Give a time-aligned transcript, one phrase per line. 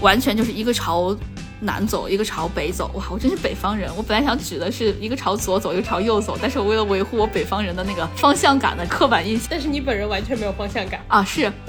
[0.00, 1.16] 完全就是一个朝
[1.60, 2.90] 南走，一个朝北走。
[2.94, 3.90] 哇，我真是北方人。
[3.96, 11.00] 我本来想举的是一个朝左走，一个朝右走，但是我为了维护我北方人的那个方向感的刻板印象但是你本人完全没有方向感。
[11.08, 11.50] 啊，是，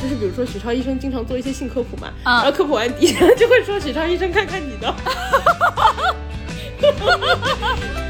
[0.00, 4.94] 就是比如说许超医生经常做一些性科普嘛，嗯然后科普完底下就会说许超医生看看你的。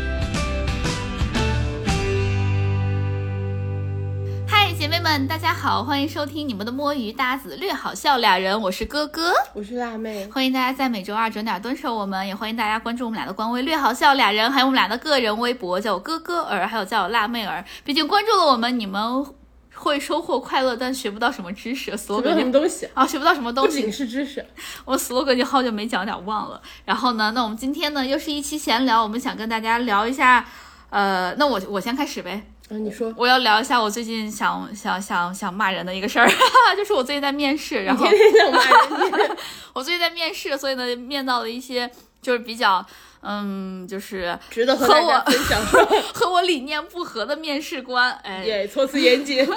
[4.99, 9.33] 妹们，大家好，欢迎收听你们的摸鱼搭子略好笑俩人，我是哥哥。
[9.55, 17.65] 我是辣妹，欢迎大家在每周二准点蹲守我们，也欢迎大家关注我们俩的官微“略好笑俩人”，还有我们俩的个人微博，叫我哥哥儿，还有叫我辣妹儿。
[17.85, 19.25] 毕竟关注了我们，你们
[19.73, 21.93] 会收获快乐，但学不到什么知识。
[21.93, 23.93] 学 slogan 不到什么东西，啊，学不到什么东西仅。
[23.93, 24.45] 是知识。
[24.85, 26.61] 我 slogan 就好久没讲，有点忘了。
[26.85, 30.45] 然后呢，那我们今天呢又是一期闲聊，我们想跟大家聊一下，
[30.91, 32.51] 呃，那我我先开始呗。
[32.71, 36.29] 啊，你说，我要聊一下我最近想想想想骂人的一个事儿，
[36.77, 39.37] 就是我最近在面试，然后天天想骂人
[39.73, 42.85] 我最近在面试，所以呢面到了一些就是比较
[43.23, 49.49] 嗯，就是值得和大家分享说，和我理念不合的面试官，哎，也措辞严谨。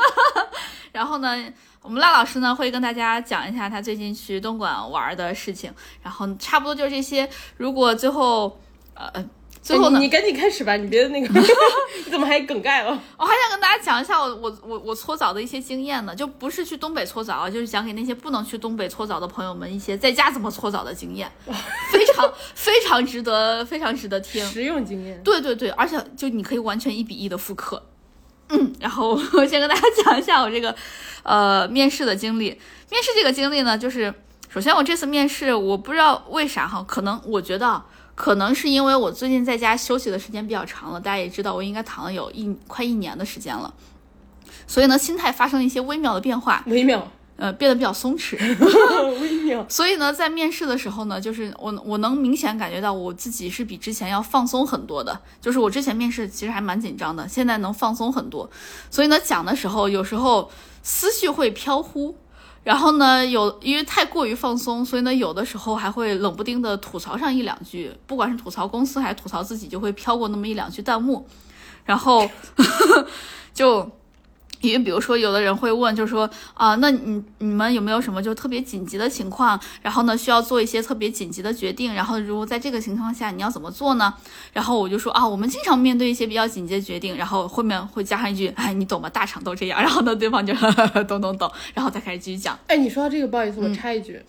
[0.93, 1.37] 然后呢，
[1.81, 7.29] 我们赖老师呢会跟大家讲一下他最近去东莞玩的事情，然后差不多就是这些。
[7.57, 8.59] 如果最后
[8.93, 9.11] 呃
[9.61, 11.27] 最后呢，你你赶紧开始吧，你别那个，
[12.05, 12.89] 你怎么还梗概了？
[13.15, 21.31] 我还想跟大家讲一下我我我我搓澡的一些经验呢，就不是去东北搓澡啊，就是讲给那些不能去东北搓澡的朋友们一些在家怎么搓澡的经验，
[21.91, 24.43] 非常非常值得非常值得听。
[24.45, 25.21] 实用经验。
[25.23, 27.85] 对对对，而且就你可以完全一比一的复刻。
[28.49, 30.75] 嗯，然后我先跟大家讲一下我这个
[31.23, 32.59] 呃面试的经历。
[32.89, 34.13] 面试这个经历呢，就是
[34.49, 37.81] 首先我这次面试，我不知道为啥哈，可能我觉得
[38.21, 43.73] 可能是因为我最近在家休息的时间比较长了，大家也知道我应该躺了有一快一年的时间了，
[44.67, 48.37] 所以呢心态发生了一些微妙的变化，微妙，呃，变得比较松弛。
[49.19, 49.65] 微妙。
[49.67, 55.19] 所以呢，在面试的时候呢，就是我我能明显感觉到我自己是比之前要放松很多的。
[55.41, 58.47] 就是我之前面试其实还蛮紧张的，现在能放松很多。
[58.91, 60.51] 所以呢，讲的时候有时候
[60.83, 62.15] 思绪会飘忽，
[62.63, 71.27] 然后呢，有因为太过于放松，所以呢，有的时候还会冷不丁的吐槽上一两句，不管是吐槽公司还是吐槽自己，就会飘过那么一两句弹幕，
[71.85, 72.29] 然后
[73.53, 73.89] 就。
[74.61, 79.59] 因为比如说，有的人会问，就是说啊、那你你们有没有什么就特别紧急的情况？
[79.81, 81.93] 然后呢，需要做一些特别紧急的决定。
[81.93, 84.13] 然后如果在这个情况下，你要怎么做呢？
[84.53, 87.17] 然后我就说啊，我们经常面对一些比较紧急的决定。
[87.17, 89.09] 然后后面会加上一句，哎，你懂吗？
[89.09, 89.79] 大厂都这样。
[89.81, 90.53] 然后呢，对方就
[91.07, 94.21] 懂懂懂，然后再开始继续讲，哎，你说到这个，不好意思，我插一句，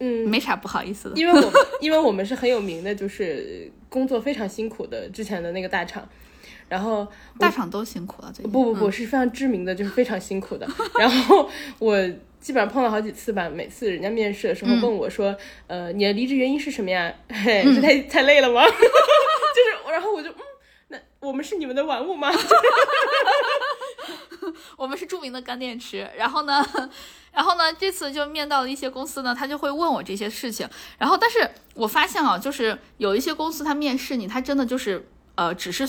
[0.00, 1.16] 嗯，没啥不好意思的。
[1.16, 6.06] 因为我们 因为我们是很有名的，就是工作非常辛苦的之前的那个大厂，
[6.68, 7.06] 然后
[7.38, 10.68] 大厂都辛苦了，最近不不不是非常知名的，就是非常辛苦的。
[10.98, 11.48] 然后
[11.78, 11.96] 我
[12.40, 15.36] 基本上碰了好几次吧，每次人家面试的时候问我说，
[15.66, 17.12] 呃，你的离职原因是什么呀？
[17.28, 18.64] 嘿， 是太太累了吗？
[18.64, 20.36] 就是，然后我就嗯，
[20.88, 22.30] 那我们是你们的玩物吗？
[24.76, 26.08] 我们是著名的干电池。
[26.16, 26.64] 然后呢，
[27.32, 30.68] 然后呢，这次就面到了一些公司呢，他就会问我这些事情。
[30.96, 35.88] 然后，但是我发现啊，就是有一些公司他面试你，他真的就是呃，只是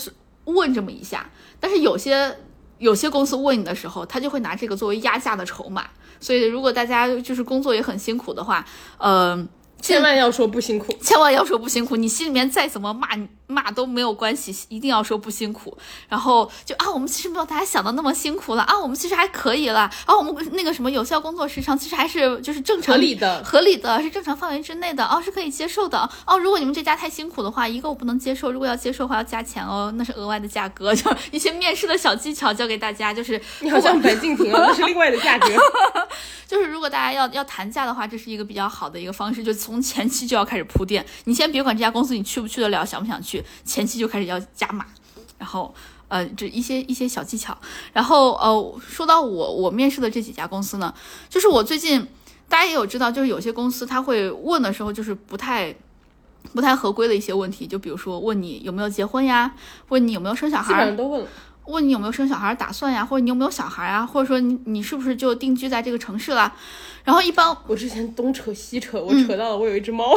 [0.54, 1.30] 问这么一下。
[1.58, 2.36] 但是有些
[2.78, 5.86] 有些公司问你的时候，他就会拿这个作为压价的筹码。
[6.18, 8.64] 所以，如果大家就是工作也很辛苦的话，
[8.98, 9.46] 呃，
[9.80, 10.92] 千万要说不辛苦。
[11.00, 13.08] 千万要说不辛苦，你心里面再怎么骂
[13.50, 15.76] 骂都没有关系，一定要说不辛苦。
[16.08, 26.38] 然后就啊，我们其实没有大家想的那么辛苦了啊，我们其实还可以了啊，我们那个什么有效工作时长其实还是就是正常合理的合理的，是正常范围之内的哦，是可以接受的哦。
[26.38, 30.94] 如果你们这家太辛苦的话，一个我不能接受，如果要接受的话要加钱哦，那是额外的价格。
[31.00, 35.48] 就一些面试的小技巧教给大家，就是你好像白敬亭啊，那是另外的价格。
[36.46, 41.06] 就是如果大家要要谈价的话，这是一个比较好的一个方式，就从前期就要开始铺垫。
[41.24, 44.86] 你先别管这家公司你去不去得了，想不想去，前期就开始要加码，
[45.38, 45.74] 然后
[46.08, 47.56] 呃，这一些一些小技巧。
[47.92, 50.94] 然后呃，说到我我面试的这几家公司呢，
[51.28, 52.06] 就是我最近
[52.48, 55.74] 大家也有知道，就是有些公司他会问的时候，就是不太。
[56.54, 59.54] 不太合规的一些问题，就比如说问你有没有结婚呀，
[59.90, 61.28] 问你有没有生小基本都问了。
[61.66, 66.50] 问你有没有生小孩打算呀，或者你有没有小孩啊，或者说你你是不是就定居在这个城市啦？
[67.04, 70.16] 然后一般我之前东扯西扯，我扯到了我有一只猫。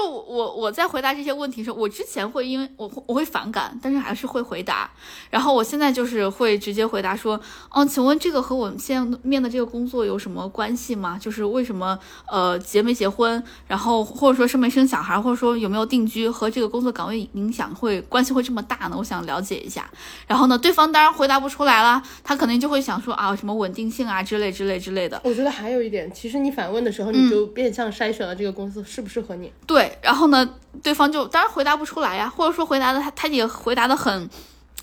[0.00, 4.90] 就是我我我在回答这些问题的时候，我之前会因为我我会反感，但是还是会回答。
[5.28, 7.38] 然后我现在就是会直接回答说，
[7.74, 11.18] 嗯，请问这个和我们现在面的这个工作有什么关系吗？
[11.20, 18.96] 就是为什么呃结没结婚，然后或者说生没生小孩，或者说有没有定居，和这个工作岗位影响会关系会这么大呢？
[18.96, 19.90] 我想了解一下。
[20.26, 25.20] 然后呢，对方当然回答不出来了，他肯定就会想说啊什么稳定性啊之类之类之类的。
[25.24, 29.52] 我觉得还有一点，其实你反问的时候，你就变相筛选了这个公司适不适合你。
[29.66, 30.48] 对，然后呢，
[30.82, 34.28] 对方就当然回答不出来呀，或者说回答的他他也回答的很，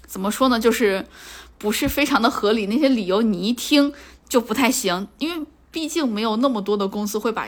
[0.06, 1.06] 怎么说呢，就是
[1.58, 3.94] 不是非常的合理，那些理由你一听
[4.28, 7.48] 就不太行，因为毕竟没有那么多的公司会把。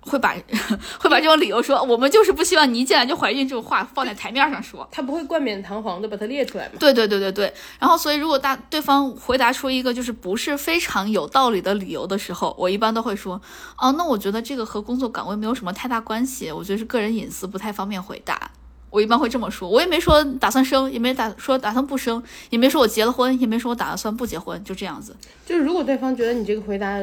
[0.00, 0.34] 会把
[0.98, 6.72] 会把这种理由说，我们就是不希望你一进来就怀孕这种话放在台面上说，他不会冠冕堂皇的把它列出来吗？
[6.78, 7.52] 对对对对对。
[7.78, 13.40] 然后所以如果大对方回答出一个就是不是非常有道理的理由的时候，我一般都会说，
[13.78, 18.50] 哦，那我觉得这个和工作岗位没有什么太大关系，我觉得是个人隐私，不太方便回答。
[18.88, 25.14] 我一般会这么说，我也没说打算生，也没打说打算不生，也没说我结了婚，也没说我打算不结婚，就这样子。
[25.46, 26.98] 就是如果对方觉得你这个回答。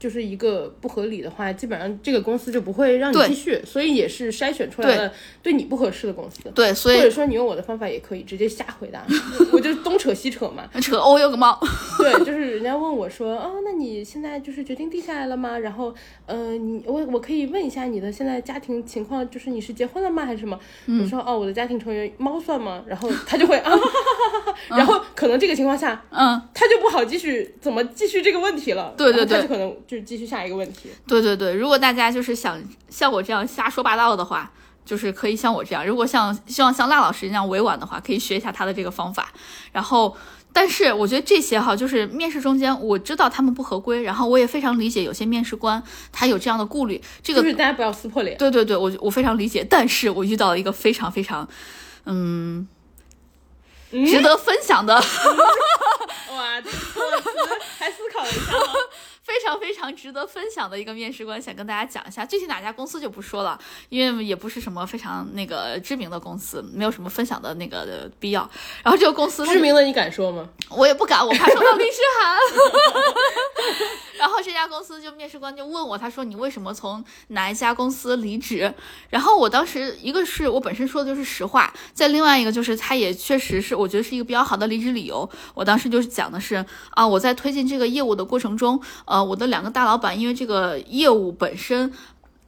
[0.00, 5.12] 就是一个不合理的话，基本上这个公司就不会让你继续，所以也是筛选出来了
[5.42, 6.40] 对你不合适的公司。
[6.54, 9.04] 对，所以或者说你用我的方法也可以直接瞎回答，
[9.52, 10.66] 我就东扯西扯嘛。
[10.80, 11.60] 扯，我有个猫。
[11.98, 15.58] 对，就是人家问我说，哦，那你现在就是决定定下来了吗？
[15.58, 15.94] 然后，
[16.24, 20.58] 呃，你我我可以问一下你的现在家庭情况，就是你是结婚了吗，还是什么？
[20.86, 22.82] 我说，哦，我的家庭成员猫算吗？
[22.86, 23.70] 然后他就会啊，
[24.70, 28.94] 然后可能这个情况下，嗯，他就不好继续怎么继续这个问题了。
[28.96, 29.76] 对对对，他就可能。
[29.90, 30.88] 就是继续下一个问题。
[31.04, 34.48] 对对对，如果大家就是想像我这样瞎说八道的话，
[34.84, 39.32] 就是可以像我这样；如果像希望像辣老师一样委婉的话，可以学一下他的这个方法。
[39.72, 40.16] 然后，
[40.52, 45.82] 但是我觉得这些哈，就是面试中间我知道他们不合规，然后我也非常理解有些面试官
[46.12, 47.02] 他有这样的顾虑。
[47.20, 48.38] 这个就是大家不要撕破脸。
[48.38, 49.66] 对对对，我我非常理解。
[49.68, 51.48] 但是我遇到了一个非常非常，
[52.04, 52.68] 嗯，
[53.90, 54.94] 值得分享的。
[56.30, 56.76] 哇，这个
[57.76, 58.52] 还思考了一下。
[59.30, 63.56] 非常非常值得分享的一个面试官，想跟大家讲一下，具体哪家公司就不说了，
[63.88, 68.40] 因为也不是什么非常那个知名的公司，没有什么分享的那个必要。
[68.82, 70.48] 然后这个公司知名的，你敢说吗？
[70.68, 72.36] 我也不敢，我怕收到律师函。
[74.18, 78.74] 然后这家公司就面试官就问我，他说你为什么从哪一家公司离职？
[79.08, 85.28] 然后我当时一个是我本身说的就是实话，再另外一个就是他也确实是我觉得是一个比较好的离职理由。
[85.54, 89.19] 我当时就是讲的是啊，我在推进这个业务的过程中，呃。
[89.22, 91.92] 我的两个大老板因为这个业务本身，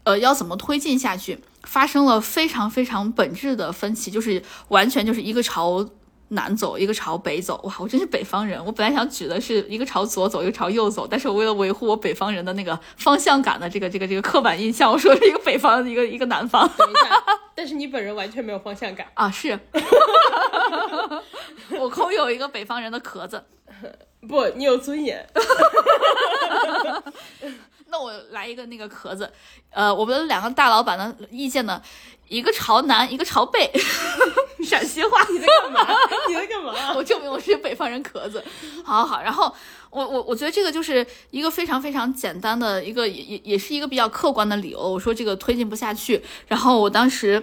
[0.04, 5.86] 呃，要怎么推进下去，发生了非常非常本质的分歧，就是完全就是一个朝
[6.28, 7.60] 南走，一个朝北走。
[7.64, 8.64] 哇，我真是北方人！
[8.64, 16.68] 我本来想举的是一个朝左走，一个朝右走，但是我为了维护我北方人的那个方向感的这个这个这个刻板印象，我说是一个北方，一个一个南方。
[16.76, 17.22] 等一下，
[17.54, 19.30] 但是你本人完全没有方向感啊！
[19.30, 19.58] 是，
[21.78, 23.44] 我空有一个北方人的壳子。
[24.28, 25.26] 不，你有尊严。
[27.88, 29.30] 那我来一个那个壳子，
[29.70, 31.82] 呃，我们两个大老板的意见呢，
[32.28, 33.70] 一个朝南，一个朝北。
[34.64, 35.86] 陕西话，你在干嘛？
[36.28, 36.72] 你在干嘛？
[36.94, 38.42] 我证明我是北方人壳子。
[38.84, 39.52] 好好好，然后
[39.90, 44.78] 我我我觉得这个就是一个非常非常简单的一个，也也也是一个比较客观的理由。
[44.80, 47.42] 我说这个推进不下去，然后我当时。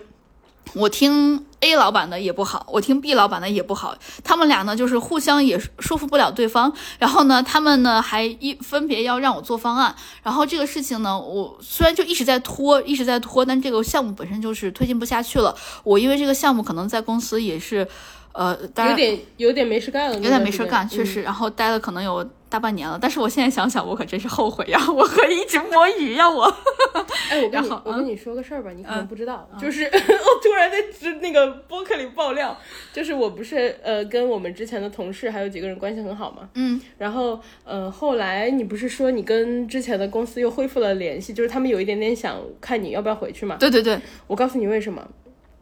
[0.73, 15.55] 我听 A 老板的也不好，我听 B 老板的也不好，他们俩呢就是互相也说服不了对方，然后呢，他们呢还一分别要让我做方案，然后这个事情呢，我虽然就一直在拖，一直在拖，但这个项目本身就是推进不下去了。
[15.83, 17.87] 我因为这个项目可能在公司也是，
[18.33, 22.27] 呃，当然有点有点没事干了，有点没事干，确实，然后待了可能有。
[22.49, 24.79] 大半年了，但是我现在想想，我可真是后悔呀！
[24.91, 26.43] 我可以一直摸鱼呀，我。
[27.29, 32.57] 哎，我跟你我跟你说个事儿吧，你可能不知道，就是 我突然在那个播客里爆料，
[32.91, 43.57] 就是我不是呃跟我们之前的同事还有几个人关系很好嘛，嗯，然后呃后来你不是说你跟之前的公司又恢复了联系，就是他们有一点点想看你要不要回去嘛？
[43.59, 45.07] 对对对，我告诉你为什么，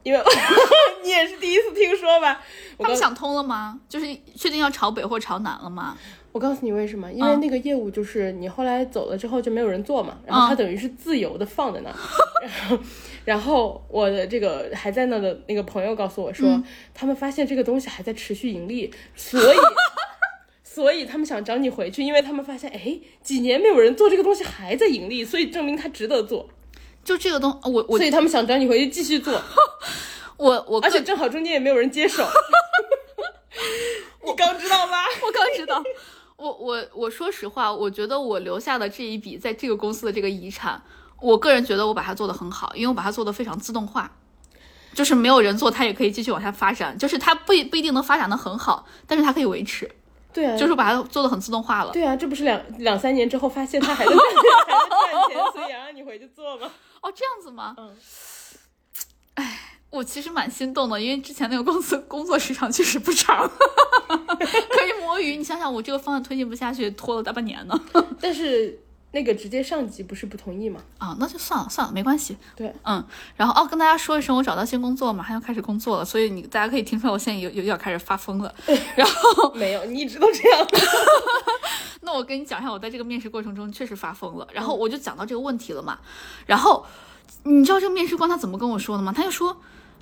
[0.03, 0.19] 因为
[1.03, 2.41] 你也是第一次听说吧？
[2.79, 3.79] 他们想通了吗？
[3.89, 5.97] 就是确定要朝北或朝南了吗？
[6.31, 7.11] 我告诉你为什么？
[7.11, 11.89] 因为那个业务就是你后来走了之后就没有人做嘛，然后他等于是自由的放在那，
[12.41, 12.79] 然后，
[13.25, 16.61] 然后我的这个还在那的那个朋友告诉我说，
[16.93, 19.57] 他们发现这个东西还在持续盈利，所以，
[20.63, 26.47] 所以他们想找你回去，因为他们发现，哎，几年没有人做这个东西还在盈利，所以证明它值得做。
[27.03, 29.41] 就这个东，我我，所以他们想找你回去继续做。
[30.37, 32.23] 我 我，而且正好中间也没有人接手。
[34.25, 35.05] 你刚知道吧？
[35.25, 35.81] 我刚知道。
[36.37, 40.81] 我我我说实话，我觉得我留下的这一笔在这个公司的这个遗产，
[41.19, 44.11] 我个人觉得我把它做得很好，因为我把它做得非常自动化，
[44.93, 49.89] 就是没有人做，它也可以继续往下发展，就是它不一不一定能发展的很好，但是它可以维持，
[50.31, 51.91] 对啊，就是把它做的很自动化了。
[51.91, 56.71] 对啊，这不是两两三年之后发现它还在还在赚钱，所以想让你回去做吗？
[57.01, 57.75] 哦，这样子吗？
[57.77, 57.95] 嗯，
[59.89, 63.49] 我其实蛮心动的，因为之前那个公司工作时长确实不长，
[64.07, 65.37] 可以摸鱼。
[65.37, 67.81] 你想想，我这个方案推进不下去，拖了大半年呢。
[68.19, 68.77] 但是
[69.11, 70.81] 那个直接上级不是不同意吗？
[70.97, 72.35] 啊，那就算了算了，没关系。
[72.55, 73.03] 对，嗯，
[73.37, 78.53] 然后哦，跟大家说一声，我找到新工作，马上要开始工作了，所以你大家可以听出来，我现在有有点开始发疯了。
[78.95, 80.67] 然后 没有，你一直都这样。
[82.01, 84.47] 那我跟你讲一下，我在这个面试过程中确实发疯了。
[84.51, 85.97] 然后我就讲到这个问题了嘛。
[86.45, 86.85] 然后
[87.43, 89.13] 你知道这个面试官他怎么跟我说的吗？
[89.15, 89.55] 他就说。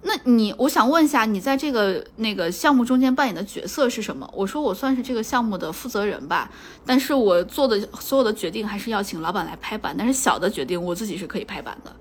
[0.07, 4.29] 那你，我想问一下，你在这个那个项目中间扮演的角色是什么？
[4.31, 6.51] 我说我算是这个项目的负责人吧，
[6.85, 11.91] 但是我做的所有的决定还是要请老板来拍板，但是小的决定我自己是可以拍板的。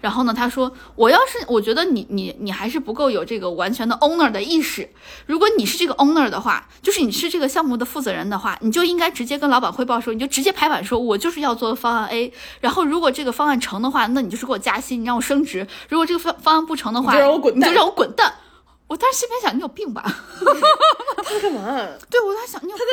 [0.00, 4.88] 然后呢，他说我要是我觉得你你你还是不够有这个完全的 owner 的意识。
[5.26, 12.32] 如果你是这个 owner 的话，就是你是这个项目的负责人的话，你就应该直接跟老板汇报说，你就直接拍板说，我就是要做方案 A。
[12.60, 15.66] 然后如果这个方案成的话，那你就是给我加薪，你让我升职。
[15.88, 18.34] 如果这个方方案不成的话，你就让我滚蛋，你就让我滚蛋。
[18.86, 20.02] 我当时心里面想，你有病吧？
[21.22, 21.62] 他干嘛？
[22.10, 22.90] 对我在想，你有他的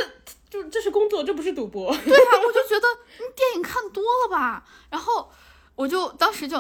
[0.50, 1.96] 就这是工作，这不是赌博。
[2.06, 2.88] 对啊，我就觉得
[3.20, 5.32] 你电影看多了吧，然后。
[5.78, 6.58] 我就当时就，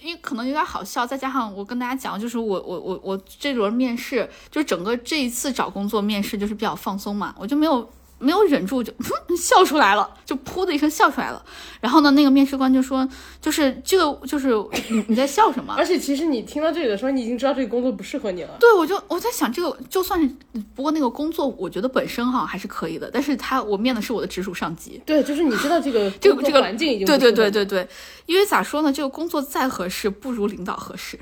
[0.00, 7.86] 因为可能有点好笑，再加上我跟大家讲，就是我我我我这轮面试，就整个这一次找工作面试就是比较放松嘛，我就没有。
[8.20, 8.92] 没有忍住就
[9.36, 11.44] 笑出来了，就噗的一声笑出来了。
[11.80, 13.08] 然后呢，那个面试官就说
[13.40, 14.50] ：“就是这个，就是
[14.90, 18.56] 你你在笑什么？” 而且其实你听到这里的时候，你已经知道这个工作不适合你了。
[18.60, 20.30] 对，我就我在想，这个就算是
[20.74, 23.10] 不过那个工作，我觉得本身哈还是可以的。
[23.10, 25.00] 但是他我面的是我的直属上级。
[25.06, 27.88] 对，就是你知道这个 这个这个环境已经对对对对对，
[28.26, 31.18] 因为咋说呢，这个工作再合适不如领导合适，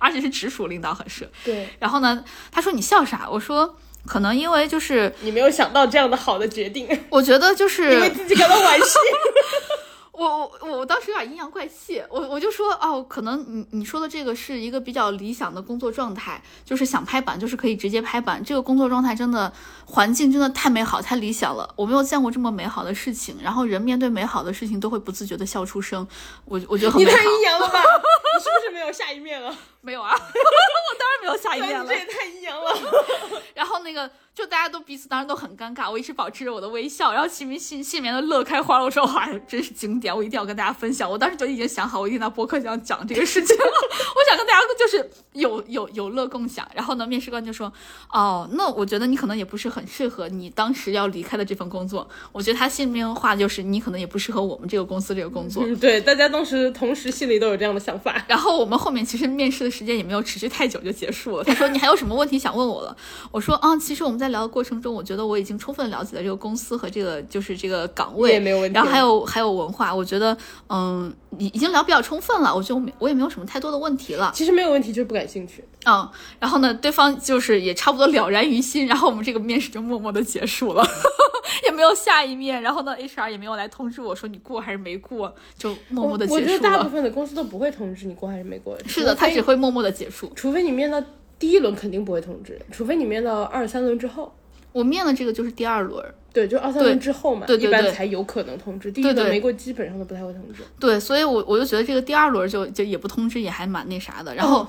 [0.00, 1.30] 而且是直属领导合适。
[1.44, 1.68] 对。
[1.78, 3.28] 然后呢，他说你笑啥？
[3.30, 3.76] 我说。
[4.06, 8.98] 可能因为就是你没有想到这样的好的决定，我觉得就是 因为自己感到惋惜。
[10.16, 18.42] 我我我当时有点阴阳怪气，我我就说哦，可能你你说的这个是一个比较理想的工作状态，就是想拍板就是可以直接拍板。
[18.42, 19.52] 这个工作状态真的
[19.86, 23.36] 环境真的太美好太理想了，我没有见过这么美好的事情。
[23.40, 26.06] 然后人面对美好的事情都会不自觉的笑出声，
[26.44, 27.16] 我我觉得很美好。
[27.16, 27.78] 你太阴阳了吧？
[27.78, 29.56] 你是不是没有下一面了？
[29.80, 31.86] 没有啊， 我当然没有下一面了。
[31.86, 32.76] 这也太阴阳了。
[33.54, 34.10] 然后那个。
[34.36, 38.84] 就大家都彼此当时都很尴尬，我一直保持着我的微笑，然后齐明信信面的乐开花了。
[38.84, 41.10] 我说哇，真是经典，我一定要跟大家分享。
[41.10, 43.64] 我当时就已经想好，我一定在播客上讲这个事情了。
[43.64, 46.68] 我想跟大家就是有有有乐共享。
[46.74, 47.72] 然后呢，面试官就说，
[48.12, 52.06] 哦，那我觉得你可能也不是很适合你当时要离开的这份工作。
[52.32, 55.64] 我觉得他心里面话就是你可能也不适合我们这个公司这个工作。
[55.64, 58.22] 嗯对，大家当时同时心里都有这样的想法。
[58.28, 61.44] 然后我们后面其实面试的时间也没有持续太久就结束了。
[61.44, 62.94] 他说你还有什么问题想问我了？
[63.30, 65.06] 我说啊，其实我们在聊的过程中，我。
[65.06, 70.36] 觉得我已经充分了解了这个公司和这个就是这个岗位，也没有问题然后还有还有文化，我觉得
[70.68, 74.32] 嗯，已已经聊比较充分了，我觉得我也没有什么太多的问题了。
[74.34, 75.62] 其实没有问题，就是不感兴趣。
[75.86, 76.08] 嗯，
[76.40, 80.84] 然后呢，对方就是也差不多了然于心，然后我们这个面试就默默的结束了，
[81.64, 82.60] 也没有下一面。
[82.60, 86.42] 然后呢，HR 也没有来通知我说你过还是没过，就默默的结束了。
[86.42, 88.76] 我觉得大部分的公司都不会通知你过还是没过。
[88.86, 91.02] 是的，他只会默默的结束，除非你面到
[91.38, 94.34] 第一轮肯定不会通知，除非你面到二三轮之后。
[94.72, 98.92] 我面的这个就是第二轮，对，就二三轮之后嘛，对一般才有可能通知。
[98.92, 100.62] 第一轮没过，基本上都不太会通知。
[100.78, 104.34] 对，所以，我我就觉得这个第二轮就就也不通知，也还蛮那啥的。
[104.34, 104.66] 然后，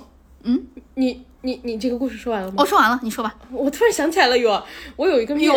[0.47, 2.55] 嗯，你你你这个故事说完了吗？
[2.57, 3.35] 我说完了，你说吧。
[3.51, 4.63] 我突然想起来了，有
[4.95, 5.51] 我有一个面，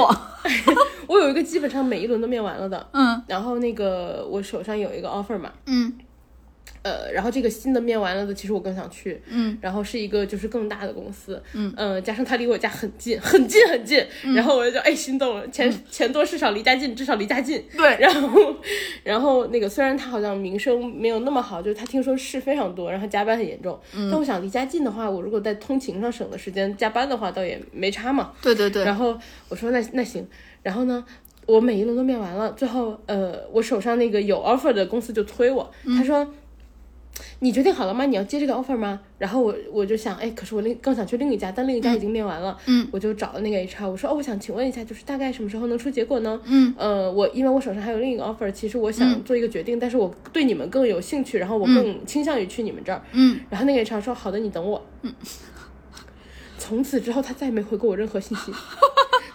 [1.07, 2.89] 我有一个基本上每一轮都面完了的。
[2.93, 5.51] 嗯，然后那个我手上有一个 offer 嘛。
[5.67, 5.93] 嗯。
[6.83, 15.71] 呃，然后这个新的面完了的，其实我更想去，嗯，然后是一个就是更大的公司，嗯，呃，加上它离我家很近，很近很近，然后我就哎心动了，钱。
[15.91, 18.57] 钱多事少离家近，至少离家近，对，然后
[19.05, 29.19] 然后那个虽然他好像名声没有那么好，就是他听说事非常多，然后加班很严重，但我想离家近的话，我如果在通勤上省的时间，加班的话倒也没差嘛，对对对，然后
[29.49, 30.27] 我说那那行，
[30.63, 31.05] 然后呢，
[31.47, 36.27] 我每一轮都面完了，最后呃，我手上那个有 offer 的公司就催我，他说。
[37.43, 38.05] 你决定好了吗？
[38.05, 39.01] 你要接这个 offer 吗？
[39.17, 42.55] 然后我我就想，哎，可是我另更想去另一家，但另一家已经面完了。
[42.67, 46.39] 嗯，我就找了那个 HR，我说，哦，我想请问一下，就是大概什么时候能出结果呢？
[46.45, 53.01] 嗯，呃，我因为我手上还有另一个 offer，其实我想做一个决定，但是我对你们更有兴趣，然后我更倾向于去你们这儿。
[53.13, 54.85] 嗯，然后那个 HR 说，好的，你等我。
[55.01, 55.11] 嗯，
[56.59, 58.53] 从此之后他再也没回过我任何信息。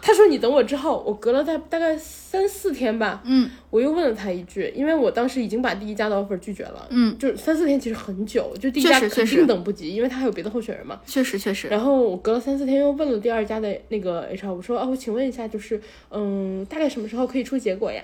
[0.05, 3.49] 他说你等我之后，我隔了大大概三四天吧，嗯。
[3.71, 11.01] 我又问了他一句，因为我当时已经把第一家的 offer 拒绝了，嗯，就是三四天其实很久，就第一家肯定等不及，因为他还有别的候选人嘛。
[11.07, 15.81] 确实确实，然后我隔了三四天又问了第二家的那个 HR，我说啊，我请问一下，就是
[16.11, 18.03] 嗯，大概什么时候可以出结果呀？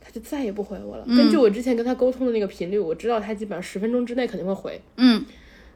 [0.00, 1.04] 他就再也不回我了。
[1.06, 5.22] 根据我之前跟他沟通的那个频率，我知道他基本上十分钟之内肯定会回，嗯，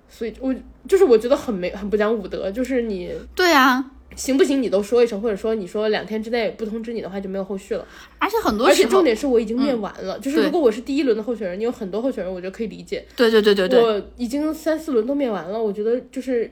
[0.09, 0.55] 所以我
[0.89, 7.87] 就是我觉得很没很不讲武德，就是你对啊，行不行你都说一声，或者说你说两天之内不通知你的话就没有后续了。
[8.19, 13.05] 而且很多而且，重点是我已经面完了，就是如果我是第一轮的候选人，你有很多候选人，我觉得可以理解。
[13.15, 16.51] 对对对对对，我已经三四轮都面完了，我觉得就是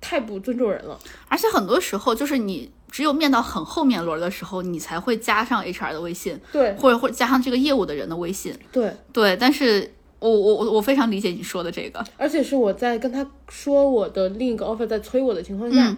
[0.00, 0.98] 太不尊重人了。
[1.28, 8.52] 而且很多时候就是你只有面到很后面轮的时候，你才会加上 HR 的微信，对或者或者加上这个业务的人的微信。
[8.72, 15.96] 对，对，但是我我我我非常理解你说的这个，而且是我在跟他说我的另一个 offer 在催我的情况下，嗯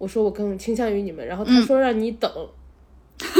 [0.00, 2.28] 我说我更倾向于你们，然后他说让你等，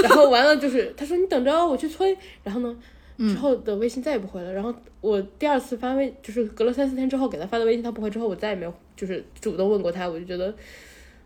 [0.04, 2.76] 然后完了就是他说你等着哦我去催，然后呢。
[3.22, 10.54] 之后的微信再也不回了，然后我第二次发微，就是隔了三四天之后给他发的微信，他不回之后，我再也没有就是主动问过他，我就觉得，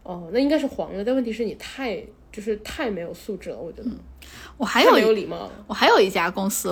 [0.03, 3.91] 哦，那应该是黄了，但问题是你太就是太没有素质了，我觉得，
[4.57, 5.49] 我还有没有礼貌。
[5.69, 6.69] 我还有一家公司，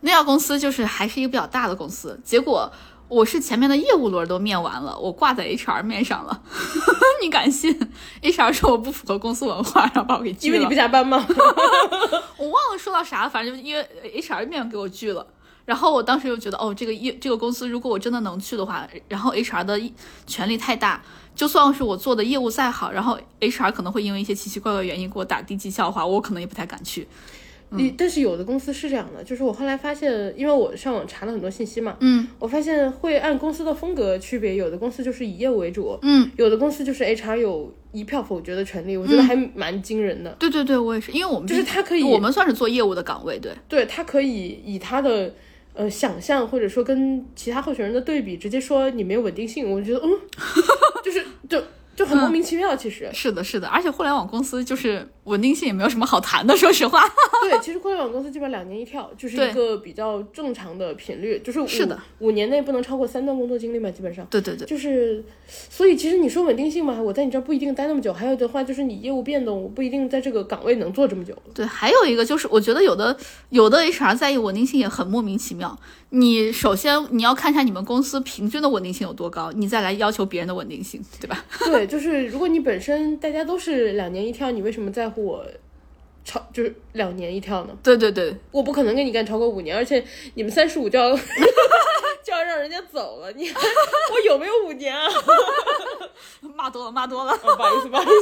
[0.00, 2.68] 那家公司就是还是一个比较大的公司，结果
[3.08, 6.42] 我是前面的业务轮都面完了，我挂在 HR 面上了，
[7.22, 7.78] 你敢信
[8.22, 10.56] ？HR 说我不符合公司文化，然后把我给拒了。
[10.56, 11.16] 因为你不加班吗？
[12.36, 13.88] 我忘了说到啥，反正就因为
[14.20, 15.26] HR 面给我拒了。
[15.64, 19.80] 然后我当时又觉得，哦，这个业这个公司如果我真的能去的话，然后 HR 的
[20.24, 21.02] 权力太大，
[21.34, 27.08] 就算是我做的业务再好，然后 HR 可能会因为一些奇奇怪怪的原因给我打低绩效的话，我可能也不太敢去。
[27.70, 32.26] 你但是有的公司是这样的，就是我后来发现，因为我上网查了很多信息嘛，嗯。
[32.38, 40.36] 我发现会按公司的风格区别，有的公司就是以业务为主，嗯，有的公司就是 HR 有一票否决的权利，我觉得还蛮惊人的。
[40.38, 43.52] 对对对，我也是，因为我们就是他可以我们算是做业务的岗位，对。
[43.68, 45.34] 对他可以以他的
[45.74, 50.08] 呃想象，或者说跟其他候选人的对比，直接说你没有稳定性，我觉得嗯，
[51.04, 51.60] 就是就
[51.96, 52.76] 就很莫名其妙。
[52.76, 57.02] 其实，是的，是的，而且互联网公司就是稳定性也没有什么好谈的， 说实话。
[57.42, 64.26] 对，其实互联网公司基本上两年一跳，就是一个比较正常的频率，就是五是的，五年内不能超过三段工作经历嘛，基本上。
[64.30, 68.12] 对对对，就是，所以其实你说稳定性嘛，我在你这儿不一定待那么久。
[68.12, 71.34] 还有的话就是你业务变动，我不一定在这个岗位能做这么久。
[71.54, 73.16] 对，还有一个就是，我觉得有的
[73.50, 75.78] 有的 HR 在意稳定性也很莫名其妙。
[76.10, 81.44] 你首先你要看一下你们公司平均的稳定性有多高，你再来要求别人的稳定性，对吧？
[81.66, 85.44] 对，就是如果你本身大家都是两年一跳，你为什么在乎我
[86.24, 87.76] 超就是两年一跳呢？
[87.82, 95.08] 对对对，我不可能跟你干超过五年，而且你们三十五就要就要让人家走了，你我有没有五年啊？
[96.54, 97.32] 骂多了骂多了。
[97.32, 98.12] 哦不好意思，不好意思。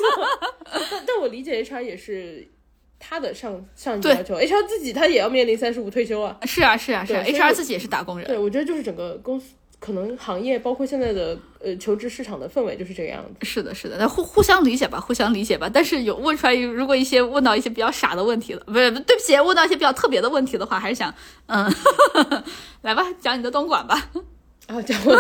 [0.91, 2.47] 但 但我理解 HR 也是
[3.07, 6.39] 他的上上级要求，HR 自己他也要面临三十五退休啊。
[6.45, 8.27] 是啊是啊是啊，HR 自己也是打工人。
[8.27, 13.45] 对，我觉得就是整个公司可能行业，包括现在的呃求职市场的氛围就是这个样子。
[13.45, 15.71] 是的，是的，那互互相理解吧，互相理解吧。
[15.71, 21.15] 但是有问出来，如果一些问到一些比较傻的问题了，不是，对不起，问到一些比较特别的问题的话，还是想，
[21.47, 21.71] 嗯，
[22.83, 24.11] 来吧，讲你的东莞吧。
[24.67, 25.15] 然后讲我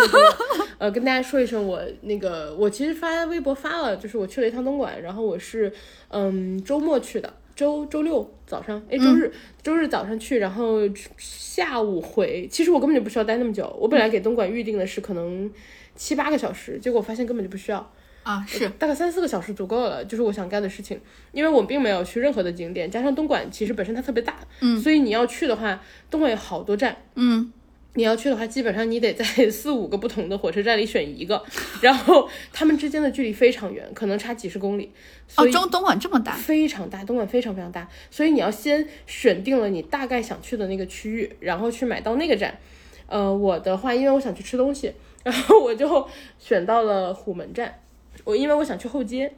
[0.78, 5.70] 呃，跟大家说一声，我那个我其实发微博发了，就是我去了一趟东莞，然后我是
[6.08, 10.80] 嗯周末去的，周周六早上，哎周日、周日早上去，然后
[11.18, 12.48] 下午回。
[12.50, 15.50] 其实我根本就不需要待那么久，我本来给东莞预定的是可能
[15.94, 17.92] 七八个小时，结果发现根本就不需要。
[18.24, 20.98] 啊，是，大概三四个小时足够了，就是我想干的事情。
[21.30, 25.78] 因为我并没有去任何的景点，加上东莞其实本身它特别大，嗯，所以你要去的话，
[26.10, 27.52] 东莞有好多站，嗯，
[27.96, 31.42] 你要去的话，基本上你得在 四五个不同的火车站里选一个，
[31.80, 34.90] 然后他们之间的距离非常远，可能差几十公里，
[35.28, 42.58] 所哦，中东莞这么大，非常大，东莞非常非常大，所以你要先选定了你大概想去的那个区域，然后去买到那个站。
[43.06, 47.80] 呃，我的话，因为我想去吃东西，然后我就选到了虎门站。
[48.24, 49.32] 我因为我想去后街，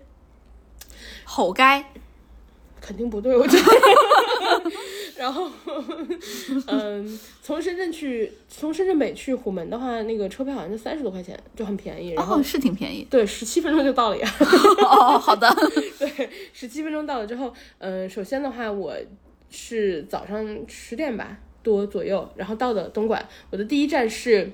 [1.24, 1.84] 吼该，
[2.80, 4.55] 肯定不对，我觉得。
[6.68, 12.10] 嗯，从深圳去，从深圳北去虎门的话，那个车票好像就三十多块钱，就很便宜。
[12.10, 13.06] 然后，哦，是挺便宜。
[13.10, 14.28] 对，十七分钟就到了呀。
[14.82, 15.48] 哦，好的，
[15.98, 18.94] 对，十七分钟到了之后，嗯，首先的话，我
[19.50, 23.26] 是早上十点吧多左右，然后到的东莞。
[23.50, 24.52] 我的第一站是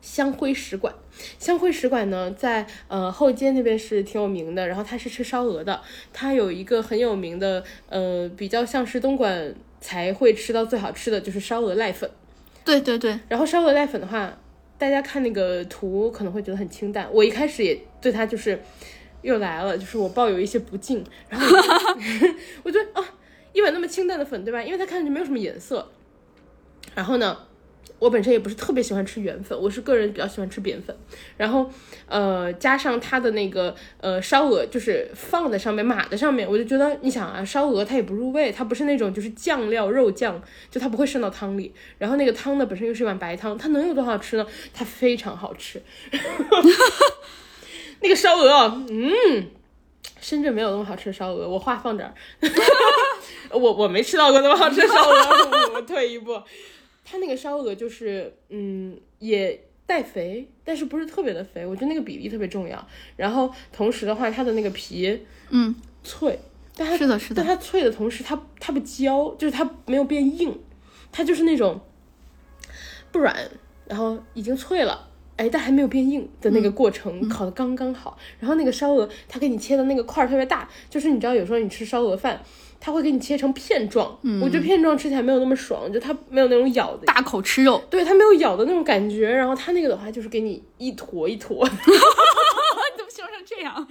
[0.00, 0.94] 香辉使馆。
[1.38, 5.80] 香辉使馆呢，在呃后街那边是挺有名的，然后它是吃烧鹅的，
[6.12, 12.10] 它有一个很有名的，呃，比较像是东莞才会吃到最好吃的就是烧鹅濑粉。
[12.64, 14.36] 对对对，然后烧鹅濑粉的话，
[14.76, 18.60] 大家看那个图可能会觉得很清淡，我一开始也对它就是
[19.22, 21.46] 又来了，就是我抱有一些不敬，然后
[22.64, 23.04] 我 觉得啊，
[23.52, 24.62] 一碗那么清淡的粉，对吧？
[24.62, 25.88] 因为它看上去没有什么颜色，
[26.94, 27.38] 然后呢，
[27.98, 30.94] 我本身也不是特别喜欢吃圆粉，我是个人比较喜欢吃扁粉，
[31.36, 31.70] 然后
[32.06, 44.46] 呃加上它的那个呃烧鹅就是放在上面码在上面，我就觉得你想啊，烧鹅它也不入味，它不是那种就是酱料肉酱，就它不会渗到汤里，然后那个汤呢本身又是一碗白汤，它能有多好吃呢？
[44.74, 45.82] 它非常好吃，
[48.00, 49.48] 那个烧鹅，嗯。
[50.18, 52.12] 深圳没有那么好吃的烧鹅，我话放这儿，
[53.52, 56.42] 我我没吃到过那么好吃的烧鹅，我退一步。
[57.08, 62.84] 它那个烧鹅就是，嗯，也带肥，但是不是特别的肥，我觉得那个比例特别重要。
[63.14, 66.36] 然后同时的话，它的那个皮嗯，脆，
[66.76, 70.60] 但它是的，是的，但它脆的同时，它它不焦，就是它没有变硬，
[71.12, 71.80] 它就是那种
[73.12, 73.48] 不软，
[73.86, 75.08] 然后已经脆了。
[75.36, 78.16] 哎，但还没有变硬的那个过程，烤的刚刚好。
[78.40, 82.40] 然后那个烧鹅，它给你切的那个块儿特别大，就是你知道，有时候你吃烧鹅饭，
[82.80, 84.18] 它会给你切成片状。
[84.22, 89.28] 嗯我觉得片状吃起来没有那么爽，就它没有那种咬的，大口吃肉，对，它没有咬的那种感觉。
[89.30, 91.68] 然后它那个的话，就是给你一坨一坨。
[91.68, 91.76] 你
[92.96, 93.86] 怎么形容成这样？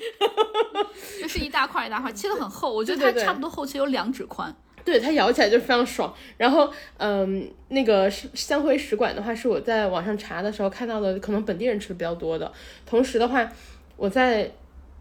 [1.22, 4.56] 就是一大块一大块，切的很厚，我觉得它差不多厚切有两指宽。
[4.86, 6.14] 对它咬起来就非常爽。
[6.38, 12.50] 然后，嗯，那个是香灰食馆的话，是我在网上查的时候看到的，可能本地人吃的比较多的。
[12.86, 13.52] 同时的话，
[13.98, 14.50] 我在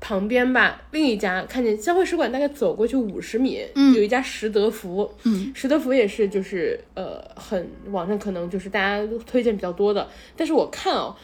[0.00, 3.60] 旁边吧，另一家看见香灰食馆，大概走过去五十米，
[3.94, 11.14] 有一家食德福，嗯，食德福也是就是呃很网上可能就是大家都推荐比较多的，但是我看哦。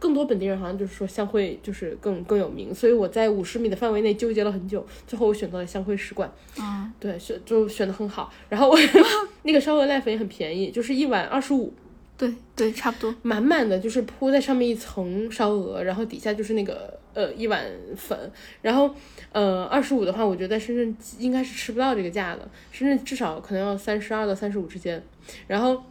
[0.00, 6.32] 更多本地人好像就是说香会就是更更有名，所以我在五十米的范围内纠结了很久，最后我选择了香汇使馆。
[6.56, 8.32] 啊，对，选就选的很好。
[8.48, 8.78] 然后我
[9.44, 11.70] 那个烧鹅濑粉也很便宜，就是一碗二十五，
[12.16, 13.14] 对对，差不多。
[13.20, 17.62] 满满的就是铺在上面一层烧鹅，然后底下就是那个呃一碗
[17.94, 18.18] 粉，
[18.62, 18.90] 然后
[19.32, 25.02] 呃二十五的话，我觉得在深圳应该是吃不到这个价的，深圳至少可能要三十二到三十五之间，
[25.46, 25.82] 然后。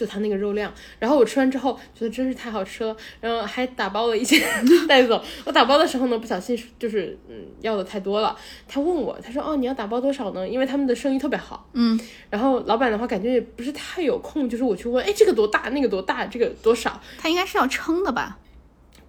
[0.00, 4.42] 就它那个肉量，然后我吃完之后觉得真是太好吃了，然后还打包了一些
[4.88, 5.22] 带走。
[5.44, 8.34] 我打包的时候呢，不小心就是嗯要的太多了。
[8.66, 10.48] 他问我，他说哦你要打包多少呢？
[10.48, 16.98] 因为他们的生意特别好，嗯，然后老板的话感觉也不是太有空，就是我去问，哎这个多大，那个多大，这个多少？
[17.18, 18.38] 他应该是要称的吧？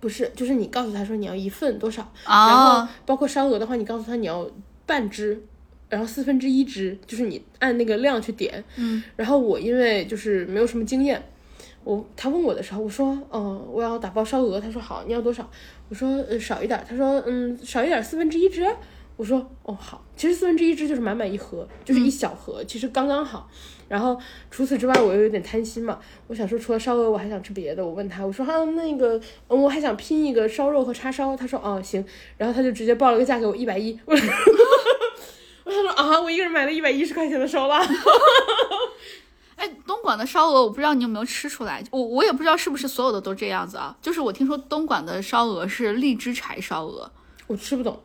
[0.01, 4.45] 不是，就是你告诉他说你要一份多少，然后啊，包括烧鹅的话，你告诉他你要
[4.85, 5.41] 半只。
[5.91, 11.21] 然后四分之一只，就是你按那个量去点，嗯，然后我因为就是没有什么经验，
[11.83, 15.47] 我他问我的时候，我说，嗯、我要打包烧鹅，他说好，你要多少？
[15.89, 18.65] 我说，呃，少一点，他说，嗯，少一点，四分之一只。
[19.17, 23.47] 我说，哦，好，其实四分之一只就是满满一盒，就是一小盒，其实刚刚好。
[23.87, 24.17] 然后
[24.49, 27.85] 除此之外，我又有点贪心嘛，我想说除了烧鹅，我还想吃别的。
[27.85, 31.35] 我问他，我说，啊，那个，嗯，我还想拼一个烧肉和叉烧。
[31.35, 32.03] 他说，哦，行。
[32.37, 33.99] 然后他就直接报了个价给我一百一。
[34.05, 34.33] 我说，
[35.71, 37.81] 我想说啊，我一个人买了一百一十块钱的烧腊。
[39.55, 43.95] 哎，东莞的烧鹅，我不知道你有没有吃出来，我我也不知道是不是所有的都这样子啊。
[44.01, 47.09] 就是我听说东莞的烧鹅是荔枝柴烧鹅，
[47.47, 48.01] 我吃不懂，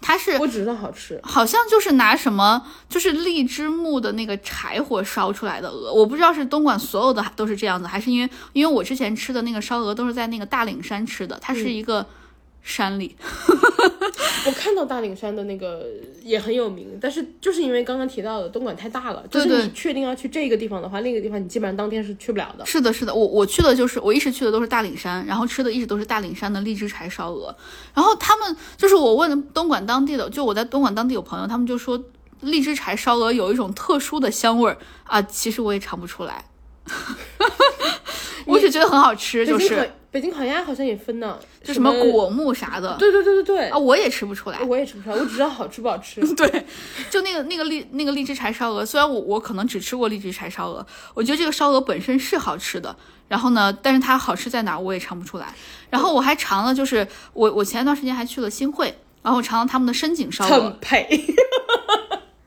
[0.00, 1.20] 它是我只知道好吃。
[1.22, 12.06] 好像就是拿什么，就是荔枝木的那个柴火烧出来的鹅，我不知道是东莞所有的都是这样子，还是因为因为我之前吃的那个烧鹅都是在那个大岭山吃的，它是一个
[12.64, 13.14] 山里，
[14.46, 15.86] 我看到大岭山的那个
[16.22, 22.64] 也很有名，但是就是因为刚刚提到的东莞太大了，就是你确定要去这个地方的话，另一个地方你基本上当天是去不了的。
[22.64, 27.54] 是的，是的，我我去的就是我一直去的都是大岭山，然后吃的一直都是大岭山的荔枝柴烧鹅，
[27.94, 32.02] 然后他们就是我问东莞当地的，就我在东莞当地有朋友，他们就说
[32.40, 36.46] 荔枝柴烧鹅有一种特殊的香味儿啊，其实我也尝不出来，
[38.46, 44.60] 我只觉得很好吃，就是北京烤鸭好像也分呢，就什么果木啥的，对对对对对啊，，我也吃不出来。
[44.60, 46.20] 我也吃不出来，我只知道好吃不好吃。
[46.36, 46.64] 对，
[47.10, 52.94] 就那个那个荔那个荔枝柴烧鹅，虽然我我可能只吃过荔枝柴烧鹅，我觉得这个烧鹅本身是好吃的。
[53.26, 55.52] 然后呢，但是它好吃在哪儿我也尝不出来。
[55.90, 61.26] 然后我还尝了，就是我我前一段时间还去了新会，然后我尝了他们的深井烧鹅很，配。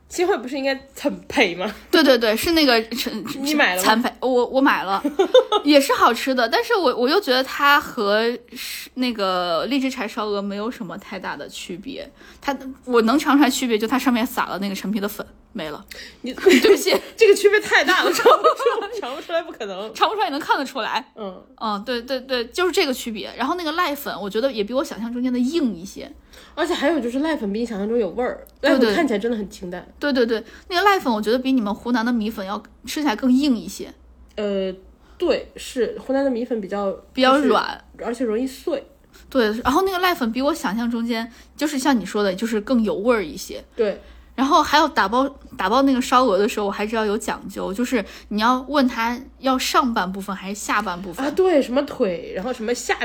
[0.09, 1.69] 新会不是应该很配吗？
[1.91, 5.03] 对对对，是那个陈你买了吗残配，我我买了，
[5.65, 8.23] 也是好吃的，但是我我又觉得它和
[8.55, 12.09] 是那个荔枝柴烧鹅没有什么太大的区别。
[12.41, 15.85] 它我能尝出来区别，就它上面撒了那个陈皮的粉，没了。
[16.21, 19.93] 你对不起，这个区别太大了，尝不出来，尝不出来，不可能。
[19.93, 21.11] 尝不出来也能看得出来。
[21.17, 23.29] 嗯，嗯，对对对，就是这个区别。
[23.37, 26.09] 然后那个濑粉，我觉得也比我想象中间的硬一些。
[26.57, 29.87] 而且还有就是濑粉比你想象中有味儿，对对看起来真的很清淡。
[29.99, 33.93] 对对对，那个濑粉我觉得比你们湖南的米粉要吃起来更硬一些，
[34.37, 34.73] 呃，
[35.19, 37.79] 对，是湖南的米粉比较比较软。
[38.03, 38.83] 而且容易碎。
[39.29, 43.63] 对，然后那个濑粉比我想象中间就是像你说的，就是更有味儿一些。
[43.75, 44.01] 对，
[44.33, 51.23] 然后还有打包打包那个烧鹅的时候，我还知道有讲究，就是你要问他要上半部分还是下半部分。
[51.23, 52.97] 啊，对，什么腿，然后什么下，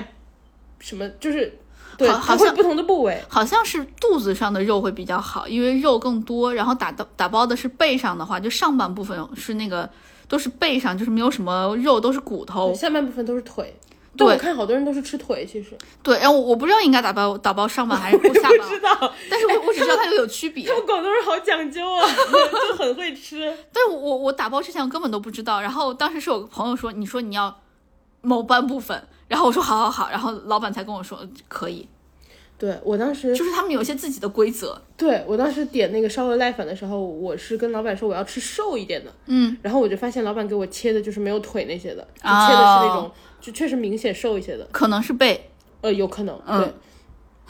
[0.78, 1.58] 什么就是，
[2.02, 3.22] 对，好好像不同的部位。
[3.28, 6.52] 好像是肚子上的肉会比较好，因为肉更多。
[6.52, 9.88] 然后打到打包的是背上的话，就上半部分是那个
[10.28, 12.74] 都是背上，就是没有什么肉，都是骨头。
[12.74, 13.74] 下半部分都是腿。
[14.14, 15.70] 对我看好多人都是吃腿，其实
[16.02, 20.74] 对，然后我我不知道应该打包打包上半还是 不下不，知道，但是我 我只知道它有有区别他。
[20.74, 22.06] 们广东人好讲究啊，
[22.68, 23.50] 就很会吃。
[23.72, 27.58] 但我我打包之前我根本都不知道，然后当时是有个朋友说，你说你要
[28.22, 31.86] 某半部分，然后我说好好好，然后老板才跟我说可以，
[32.56, 34.80] 对我当时，就是他们有一些自己的规则。
[34.96, 45.50] 对我当时点那个烧鹅濑粉的时候，我是跟老板说我要吃瘦一点的，嗯，然后我就发现老板给我切的就是没有腿那些的，就哦切的是那种就确实明显瘦一些的，可能是背，
[45.82, 46.60] 呃，有可能，嗯。
[46.60, 46.72] 对。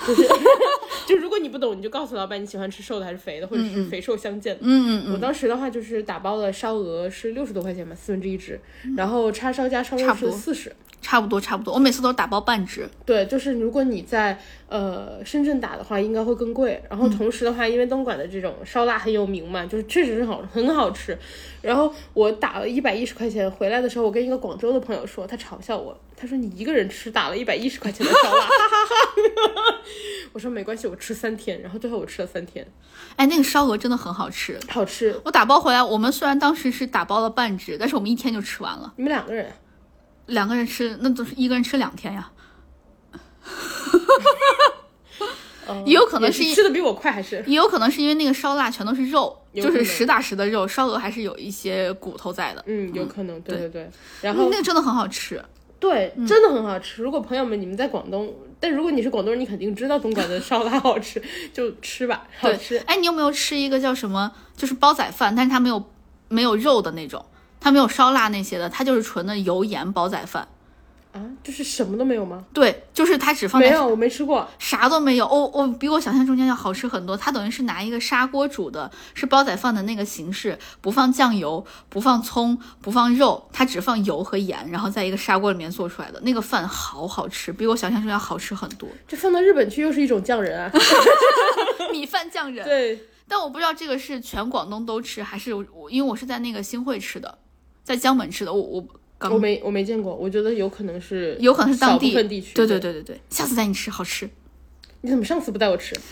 [0.04, 0.26] 就是，
[1.08, 4.60] 就如果你不懂，你就告诉老板你喜欢吃瘦的还是肥的，或者是肥瘦相间的。
[4.62, 8.58] 嗯嗯我当时的话就是打包的烧鹅是六十多块钱吧，四分之一只，
[8.96, 10.72] 然后叉烧加烧肉是四十。
[11.02, 12.88] 差不多差不多，我每次都是打包半只。
[13.04, 14.38] 对，就是如果你在
[14.68, 16.82] 呃深圳打的话，应该会更贵。
[16.88, 21.18] 然后同时的话，因为东莞的这种烧腊很有名嘛，就是确实是好很好吃。
[21.60, 29.78] 然后我打了一百一十块钱回来的时候，我跟一个广州的朋友说，他嘲笑我，他说你一个人吃打了一百一十块钱的烧腊，哈哈哈。
[30.32, 31.60] 我说没关系，我吃三天。
[31.60, 32.66] 然后最后我吃了三天，
[33.16, 34.58] 哎，那个烧鹅真的很好吃。
[34.68, 35.14] 好吃。
[35.24, 38.94] 我打包回来，我们虽然当时是打包了半只，但是我们一天就吃完了。
[38.96, 39.52] 你们两个人啊，
[40.26, 42.30] 两个人吃，那都是一个人吃两天呀。
[45.66, 52.62] 呃也有可能是是一吃的比我快，还是也有可能是因为那个烧腊全都是肉，就是实打实的肉，烧鹅还是有一些骨头在的。
[52.66, 53.90] 嗯，有可能，对对对对。
[54.20, 55.42] 然后那个真的很好吃。
[55.78, 57.02] 对，真的很好吃。
[57.02, 65.84] 如果朋友们你们在广东，但如果你是广东人，你肯定知道东莞的烧腊好吃， 就吃吧，好吃。，哎，你有没有吃一个叫什么，就是煲仔饭，但是它没有
[66.28, 67.24] 没有肉的那种，
[67.62, 70.48] 它没有烧腊那些的，它就是纯的油盐煲仔饭。
[71.12, 72.42] 啊，就是什么都没有吗？
[72.54, 74.48] 对，就是它只放在没有，我没吃过。
[74.58, 77.14] 啥都没有，哦哦，比我想象中间要好吃很多。
[77.14, 88.88] 它等于是拿一个砂锅煮的，是煲仔饭的那个形式，不放酱油，不放葱，不放肉，它只放油和盐，然后在一个砂锅里面做出来的那个饭好好吃，比我想象中要好吃很多。
[89.06, 90.72] 这放到日本去又是一种匠人啊。
[91.92, 92.98] 米饭匠人，对，
[93.28, 97.36] 但我不知道这个是全广东都吃，还是我因为我是在那个新会吃的，
[97.82, 98.86] 在江门吃的，我我
[99.18, 102.54] 刚我没我没见过，我觉得有可能是有可能是当地地区。
[102.54, 104.28] 对对，对对对，下次带你吃，好吃。
[105.00, 105.94] 你怎么上次不带我吃？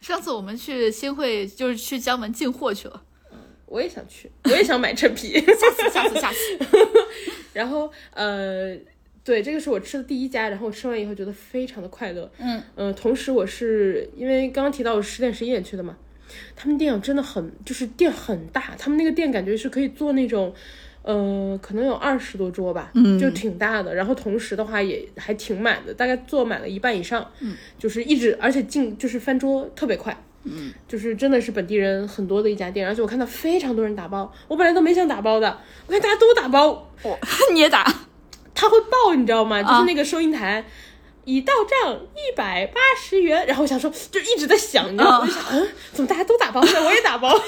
[0.00, 3.02] 上次我们去新会，就是去江门进货去了。
[3.66, 5.32] 我也想去，我也想买陈皮。
[5.38, 6.38] 下次，下次，下次。
[7.52, 8.74] 然后呃，
[9.22, 12.30] 对，这个是我吃的第一家，然后我吃完以后觉得非常的快乐。
[12.38, 15.96] 嗯呃，同时我是因为刚刚提到我十点十一点去的嘛，
[16.56, 20.54] 他们店真的很就是店很大，他们那个店感觉是可以做那种。
[21.02, 23.94] 呃，可能有二十多桌吧，嗯，就挺大的。
[23.94, 30.14] 然后同时的话也还挺满的，大概坐满了一半以上，嗯，就是一直，而且进就是翻桌特别快，
[30.44, 32.86] 嗯，就是真的是本地人很多的一家店。
[32.86, 36.68] 而且我看到非常多人打包，我本来都没想打包的，我看大家都打包，
[37.02, 37.18] 哦
[37.54, 37.82] 你也打？
[38.54, 39.62] 他会报，你知道吗？
[39.62, 40.62] 就是那个收银台。
[41.30, 45.16] 已到账一百八十元，然后我想说，就一直在想，你知道吗？
[45.16, 46.84] 啊我就想，嗯，怎么大家都打包呢？
[46.84, 47.32] 我也打包。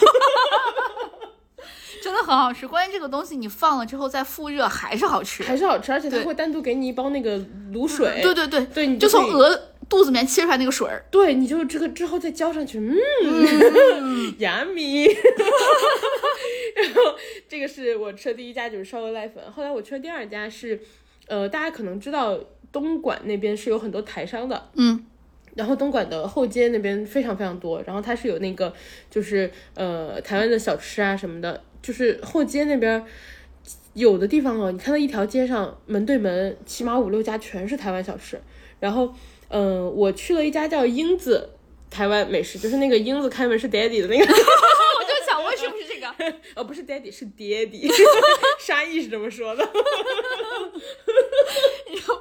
[2.03, 2.67] 真的很好吃。
[2.67, 5.45] 关键这个东西你放了之后再复热还是好吃。
[5.45, 7.39] 还是好吃，而且它会单独给你一包那个
[7.73, 9.57] 卤水，对对对，对，你就从鹅
[9.89, 11.05] 肚子里面切出来那个水儿。
[11.13, 15.07] 对，你就这个之后再浇上去，嗯，牙米。
[16.75, 17.15] 然后
[17.49, 19.53] 这个是我吃的第一家，就是烧鹅濑粉。
[19.53, 20.81] 后来我去了第二家是，
[21.29, 22.37] 呃，大家可能知道
[22.73, 25.05] 东莞那边是有很多台商的，嗯，
[25.55, 28.73] 然后东莞的后街那边非常非常多，然后它是有那个
[29.11, 33.05] 就是呃台湾的小吃啊什么的，就是后街那边。
[33.95, 38.41] 有的地方哦，你看到一条街上门对门，起码五六家全是台湾小吃。
[38.81, 39.13] 然后，
[39.49, 41.51] 嗯、我去了一家叫英子
[41.91, 44.45] 台湾美食，就是那个英子开门是 daddy 的那个，我就想
[46.57, 47.89] 哦，不是 daddy 是爹地，
[48.61, 49.69] 沙溢是这么说的。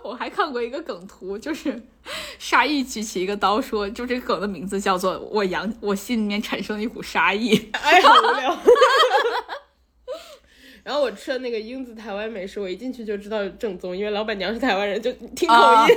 [0.04, 1.82] 我还看过一个梗图，就是
[2.38, 8.58] 沙溢举起一个刀说，就这个梗的名字叫做“我阳我心里面产生了一股杀意哎，好无聊。
[10.84, 15.96] 然后我吃的那个英子台湾美食，我一进去就知道正宗，因为老板娘是台湾人，就听口啊音、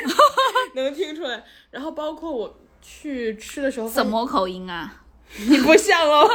[0.75, 1.43] 能听出来。
[1.71, 5.04] 然后包括我去吃的时候”，怎么口音啊？
[5.49, 6.29] 你不像哦。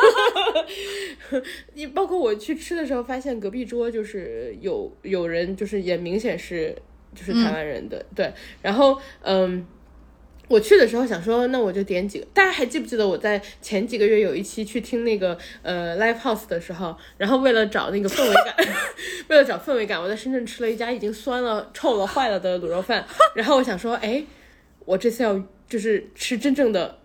[1.73, 6.75] 你包括我去吃的时候，发现隔壁桌就是有有人，就是也明显是
[7.15, 8.31] 就是台湾人的，对。
[8.61, 9.65] 然后嗯。
[10.47, 12.25] 我去的时候想说，那我就点几个。
[12.33, 18.55] 大家还记不记得我在前几个月有一期去听那个呃 live house 的时候，然后为了找那个氛围感，
[19.29, 23.05] 为了找氛围感，我在深圳吃了一家已经酸了、臭了、坏了的卤肉饭。
[23.35, 24.23] 然后我想说，哎，
[24.85, 26.97] 我这次要就是吃真正的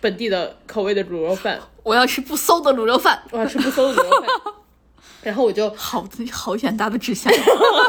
[0.00, 4.28] 本地的口味的卤肉饭，我要吃不馊的卤肉饭，我要吃不馊的卤肉饭。
[5.22, 7.32] 然后我就好好远大的志向，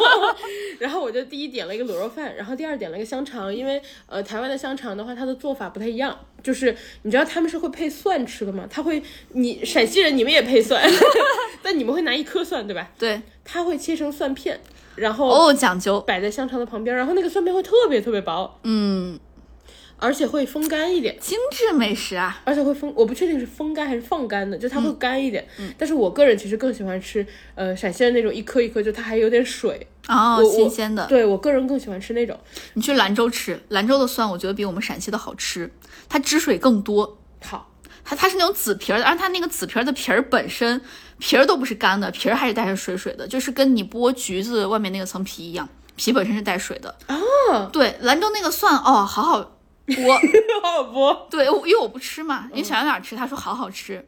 [0.80, 8.66] 然后我就第一点了一个卤肉饭，然后第二点了一个香肠，因为呃台湾的香肠的话，它的做法不太一样，就是你知道他们是会配蒜吃的吗？
[8.68, 10.84] 他会，你陕西人你们也配蒜，
[11.62, 12.90] 但你们会拿一颗蒜对吧？
[12.98, 14.60] 对，他会切成蒜片，
[14.96, 19.20] 然后哦讲究摆在香肠的旁边，然后那个蒜片会特别特别薄，嗯。
[20.00, 22.40] 而且会风干一点，精致美食啊！
[22.46, 25.46] 而且会风，我不确定是风干还是放干的，就它会干一点。
[25.58, 31.06] 嗯，但是我个人其实更喜欢吃，呃，陕西的那种一颗一颗，就它还有点水哦，新鲜的。
[31.08, 32.40] 对我个人更喜欢吃那种。
[32.74, 35.72] 你去兰州吃，兰州的蒜我觉得比我们陕西的好吃，
[36.08, 37.18] 它汁水更多。
[37.44, 37.72] 好，
[38.04, 40.80] 它它是那种紫皮儿的，而它那个紫皮儿的皮儿本身
[41.18, 46.96] 皮儿都不是干的，皮儿还是带着水水的，就是跟你剥橘子外面那个层皮一样，皮本身是带水的。
[47.08, 49.54] 哦，对，兰州那个蒜哦，好好。
[49.88, 50.12] 剥
[50.62, 54.06] 好好剥，对，因为我不吃嘛，因为小杨俩吃，他说好好吃，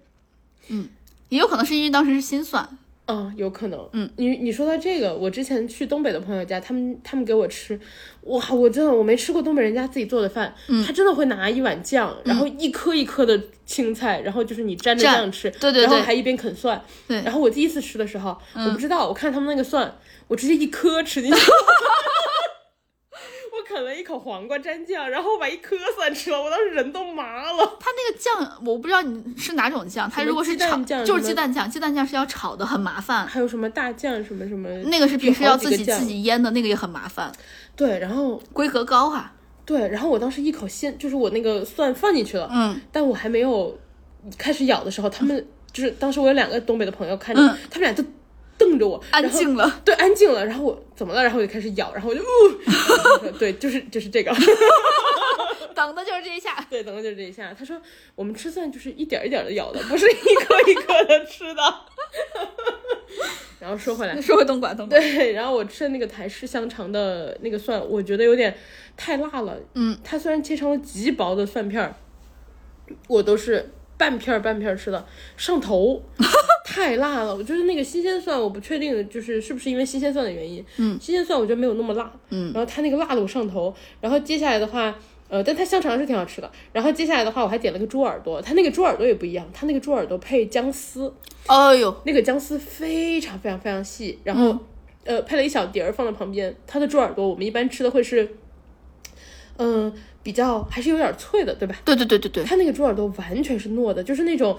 [0.68, 0.90] 嗯，
[1.30, 2.68] 也有可能是因为当时是新蒜，
[3.08, 7.80] 嗯，有可能，嗯，你你说到这个，我之前去东北的朋友家，他们他们给我吃，
[8.24, 21.40] 哇，我真的我没吃过东北人家自己做的饭，嗯，他真的会拿一碗酱，然后一颗一颗的青菜，然后就是你蘸着酱吃，对对对，然后还一边啃蒜，对，然后我第一次吃的时候，我不知道，我看他们那个蒜，我直接一颗吃进去。
[23.68, 27.78] 啃了一口黄瓜蘸酱，然后把一颗蒜吃了，我当时人都麻了。
[27.80, 33.26] 它那个酱，我不知道你是哪种酱，它如果是炒，就是鸡蛋酱，鸡蛋酱是要炒的，很麻烦。
[33.28, 37.32] 还有什么大酱什么什么，那个是平时要自己自己腌的，那个也很麻烦。
[37.76, 39.34] 对，然后规格高哈。
[39.66, 43.78] 对，然后我当时一口鲜，就是我那个蒜放进去了，嗯，但我还没有
[44.38, 48.04] 开始咬的时候，他们就是当时我有两个东北的朋友看着，他们俩都。
[48.60, 50.46] 瞪着我，安静了， 对，安静了。
[50.46, 51.24] 然后我怎么了？
[51.24, 54.32] 然后我就开始咬，然后我就呜，对，就是就是这个，
[55.74, 57.56] 等的就是这一下，对，等的就是这一下。
[57.58, 57.82] 他说
[58.16, 61.62] 我们吃蒜就是一点一点的咬的，不是一颗一颗的吃的。
[63.60, 64.76] 然后说回来，说回东莞。
[64.90, 68.56] 对，然后我吃的那个台式香肠的那个蒜，我觉得有点
[68.96, 69.58] 太辣了。
[69.74, 71.96] 嗯，它虽然切成了极薄的蒜片儿，
[73.08, 73.72] 我都是。
[74.00, 76.02] 半片儿半片儿吃的上头，
[76.64, 77.36] 太辣了。
[77.36, 80.66] 我觉得那个新鲜蒜，我不确定就是是不是因为新鲜蒜的原因。
[80.78, 82.10] 嗯，新鲜蒜我觉得没有那么辣。
[82.30, 83.76] 嗯，然后它那个辣的我上头。
[84.00, 84.96] 然后接下来的话，
[85.28, 86.50] 呃，但它香肠是挺好吃的。
[86.72, 91.14] 然后接下来的话，我还点了个猪耳朵，它那个猪耳朵也不一样，它那个猪耳朵配姜丝。
[91.48, 94.58] 哎呦，那个姜丝非常非常非常细，然后
[95.04, 96.56] 呃配了一小碟儿放在旁边。
[96.66, 98.36] 它的猪耳朵我们一般吃的会是，
[99.58, 99.94] 嗯。
[100.30, 101.76] 比较还是有点脆的，对吧？
[101.84, 104.56] 对对对对对，它那个猪耳朵完全是糯的，就是那种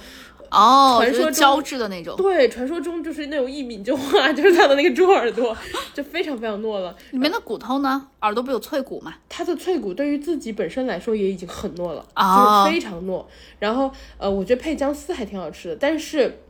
[0.51, 2.17] 哦，传说胶质的那种。
[2.17, 5.57] 对，传说中就是那种一抿就化，就是它的那个猪耳朵，
[5.95, 6.97] 就非常非常糯了。
[7.13, 8.09] 里面的骨头呢？
[8.23, 9.15] 耳朵不有脆骨吗？
[9.29, 13.25] 它的脆骨对于自己本身来说也已经很糯了，就是非常糯。
[13.61, 16.41] 然后呃，我觉得配姜丝还挺好吃的，但是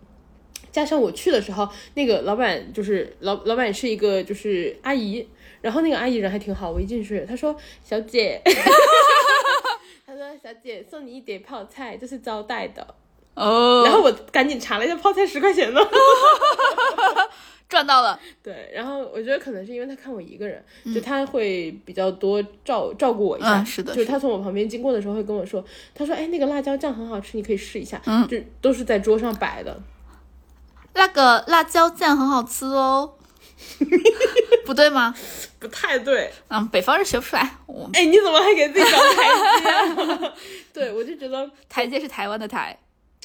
[0.72, 5.28] 加上我去的时候，那个老板就是老老板是一个就是阿姨。
[5.62, 7.54] 然后那个阿姨人还挺好，我一进去，她说
[7.84, 8.40] ：“小姐，
[10.36, 12.86] 小姐送你一碟泡菜，这是招待的。”
[13.34, 15.80] 哦，然后我赶紧查了一下，泡菜十块钱呢，
[17.68, 18.18] 赚到了。
[18.42, 20.62] 对，然后我觉得可能是因为他看我一个人，
[20.92, 23.64] 就他会比较多照照顾我一下。
[23.64, 25.64] 是的，就是他从我旁边经过的时候会跟我说
[25.94, 29.80] ：“他说，哎，那个辣椒酱很好吃，你可以试一下。”嗯，就都是在桌上摆的。
[30.94, 33.14] 那个辣椒酱很好吃哦。
[34.70, 35.12] 不对吗？
[35.58, 36.30] 不太对。
[36.48, 37.56] 嗯，北方人学不出来。
[37.66, 40.32] 我哎，你怎么还给自己找台阶？
[40.72, 42.78] 对，我就觉得台阶是台湾的台。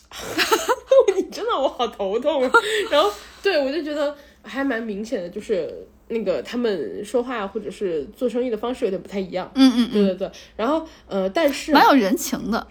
[1.16, 2.42] 你真的我好头痛。
[2.90, 3.12] 然后，
[3.44, 9.52] 对我就觉得还蛮明显的，就是那个他们说话或者是做生意的方式有点不太一样。
[9.56, 10.32] 嗯嗯嗯，对对对。
[10.56, 12.66] 然后，呃，但是蛮有人情的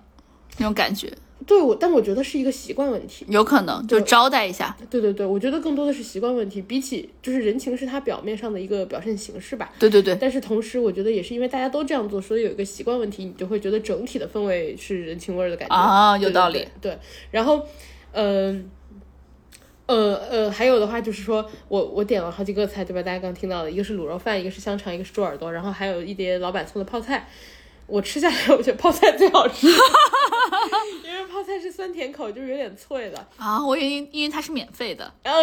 [0.59, 1.13] 那种感觉。
[1.47, 4.75] 对，我但我觉得是一个习惯问题，有可能就招待一下。
[4.89, 9.73] 对对对，我觉得更多的是习惯问题，比起就是人情是他表面上的一个表现形式吧。
[9.79, 16.67] 对对对，但是同时我觉得也是因为大家都这样做，所以有一个习惯问题，你就会觉得整体的氛围是人情味儿的感觉啊，有道理。
[16.81, 16.97] 对，
[17.31, 17.61] 然后，
[18.13, 18.71] 嗯，
[19.87, 23.03] 呃呃，还有的话就是说我我点了好几个菜，对吧？
[23.03, 27.29] 大家刚听到的，一个是卤肉饭，一个是香肠，一个是猪耳朵，然后还有一碟老板送的泡菜。
[27.87, 29.67] 我吃下来，我觉得泡菜最好吃，
[31.05, 33.65] 因为泡菜是酸甜口，就是有点脆的啊。
[33.65, 35.43] 我以为因为它是免费的，然后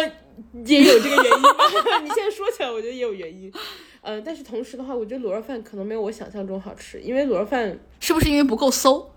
[0.64, 1.42] 也有这个原因。
[2.04, 3.52] 你现在说起来，我觉得也有原因。
[4.00, 9.08] 呃，但是同时的话，我觉得卤肉饭可能没有我想象中好吃，因为卤肉饭是不是因为不够馊？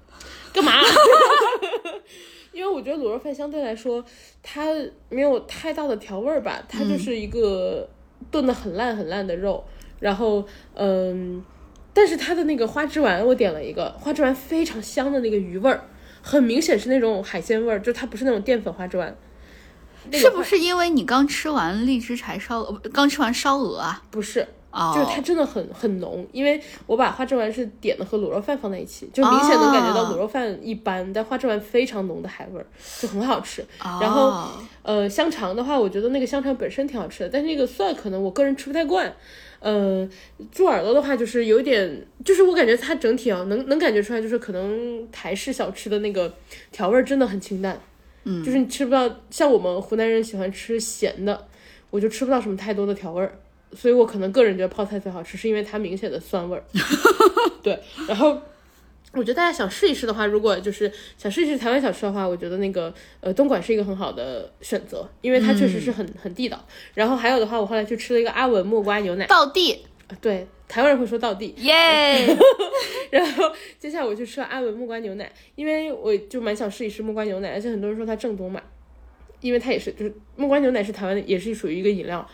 [0.54, 0.74] 干嘛？
[2.54, 4.06] 因为我觉得卤肉饭相对来说，
[4.42, 4.72] 它
[5.10, 7.90] 没有太大的调味儿吧，它就是一个
[8.32, 9.62] 炖的很烂很烂的肉，
[10.00, 10.46] 然后
[10.76, 11.44] 嗯，
[11.96, 15.82] 但是它的那个花枝丸我点了一个花枝丸，非常香的那个鱼味儿，
[16.22, 19.16] 很明显是那种海鲜味儿，就它不是那种淀粉花枝丸。
[20.12, 24.04] 那个是不是因为你刚吃完荔枝柴烧，刚吃完烧鹅啊？
[24.12, 24.46] 不是？
[24.72, 32.68] 哦，就是它真的很很浓，因为我把花枝丸是点的和卤肉饭放在一起，就明显能感觉到哦卤肉饭一般，但花枝丸非常浓的海味儿，
[33.00, 33.62] 就很好吃。
[33.82, 34.50] 哦然后
[34.84, 39.16] 呃，香肠的话，我觉得那个香肠本身挺好吃的，但是那个蒜可能我个人吃不太惯。
[39.60, 40.08] 呃，
[40.52, 46.34] 猪耳朵的话就是有点，就是我感觉它整体啊，能能感觉出来，就是可能台式小吃的那个
[46.72, 47.80] 调味儿真的很清淡，
[48.24, 51.48] 嗯，就是你吃不到像我们湖南人喜欢吃咸的，
[51.90, 53.40] 我就吃不到什么太多的调味儿，
[53.74, 56.64] 所以我可能个人觉得泡菜最好吃，是因为它明显的酸味儿。
[57.64, 58.40] 对，然后
[59.16, 66.64] 我觉得大家想试一试的话，如果就是想试一试台湾小吃的话，我觉得那个呃东莞是一个很好的选择，因为它确实是很、很地道。
[66.94, 69.86] 然后还有的话，我后来去吃了一个阿文木瓜牛奶，道地
[70.22, 71.56] 对，台湾人会说道地。
[71.60, 72.28] 耶！
[73.10, 78.62] 然后接下来我去吃了阿文木瓜牛奶，因为我就蛮想试一试木瓜牛奶，而且很多人说它正宗嘛，
[79.40, 82.28] 因为它也是就是木瓜牛奶是台湾的，也是属于一个饮料。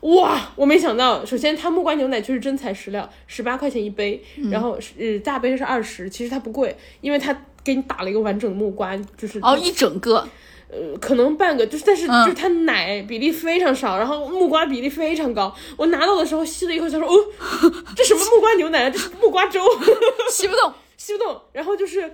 [0.00, 10.26] 哇，我没想到，首先它木瓜牛奶就是真材实料，十八块钱一杯，然后是呃大杯是二十，其实它不贵，因为它给你打了一个完整的木瓜，就是哦，一整个，
[10.70, 15.54] 呃，可能半个，就是但是嗯就是它奶比例非常少，然后木瓜比例非常高。
[15.76, 17.14] 我拿到的时候吸了一口，想说，哦，
[17.94, 18.90] 这什么木瓜牛奶啊？
[18.90, 19.60] 这是木瓜粥，
[20.32, 20.72] 吸不动。
[20.96, 21.38] 吸不动。
[21.52, 22.10] 然后就是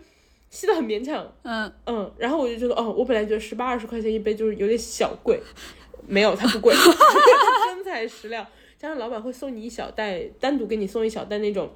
[0.50, 5.40] 吸的很勉强，嗯，嗯，然后我就觉得，哦，我本来觉得十八二十块钱一杯就是有点小贵，
[6.08, 6.74] 没有，它不贵，
[7.68, 8.46] 真材实料。
[8.78, 11.70] 加上老板会送你一小袋，单独给你送一小袋那种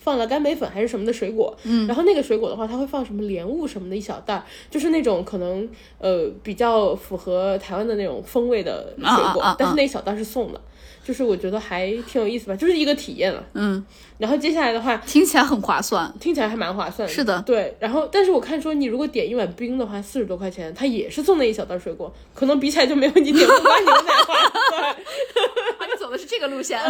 [0.00, 10.60] 放了甘梅粉还是什么的水果，嗯，然后那个水果的话，它会放什么莲雾什么的一小袋儿，就是那种可能呃比较符合台湾的那种风味的水果，啊啊啊啊但是那一小袋是送的，
[11.04, 13.44] 就是我觉得还挺有意思吧，就是一个体验了。
[13.54, 13.84] 嗯，
[14.18, 16.12] 然后接下来的话，听起来很划算。
[16.18, 17.12] 听起来还蛮划算的。
[17.14, 17.76] 是的对。
[17.78, 24.34] 然后，但是我看说你如果点一碗冰的话，四十多块钱，它也是送那一小袋水果，可能比起来就没有你点木瓜牛奶划
[24.70, 24.90] 算。
[24.90, 26.80] 啊，你走的是这个路线，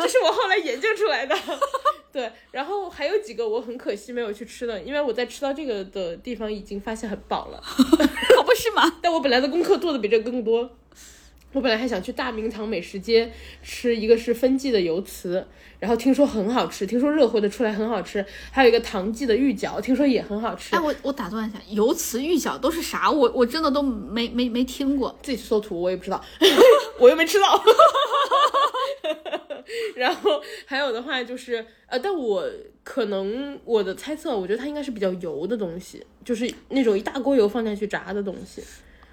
[0.00, 1.36] 这是我后来研究出来的。
[2.12, 8.98] 对，然后还有几个我很可惜没有去吃的，因为我在吃到这个的地方已经发现很饱了， 可不是吗？
[9.00, 10.68] 但我本来的功课做的比这个更多。
[11.52, 13.30] 我本来还想去大明堂美食街
[13.62, 15.42] 吃一个是分记的油糍，
[15.80, 20.80] 然后听说很好吃，听说热乎的出来很好吃，还有一个唐记的玉饺，听说也很好吃哎，。
[20.80, 23.10] 我我打断一下，油糍玉饺都是啥？
[23.10, 25.18] 我我真的都没没没听过。
[25.22, 26.22] 自己去搜图，我也不知道，
[27.00, 27.62] 我又没吃到。
[29.96, 32.44] 然后还有的话就是，呃，但我
[32.82, 38.62] 可能我的猜测，我觉得它应该是比较油的东西，就是那种一大锅油放下去炸的东西。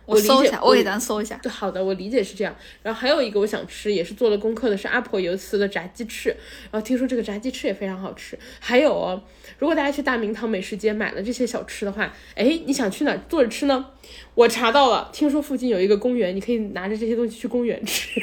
[0.08, 1.38] 我搜一下，我给咱搜一下。
[1.44, 2.56] 对，好的，我理解是这样。
[2.82, 6.30] 然后还有一个我想吃，也是做了功课的，是阿婆油糍的炸鸡翅。
[6.72, 8.40] 然后听说这个炸鸡翅也非常好吃。
[8.60, 9.22] 还有哦，
[9.60, 13.86] 如果大家去大明堂美食街买了这些小吃的话，哎，你想去哪儿坐着吃呢？
[14.34, 18.22] 我查到了，听说附近有一个公园，你可以拿着这些东西去公园吃，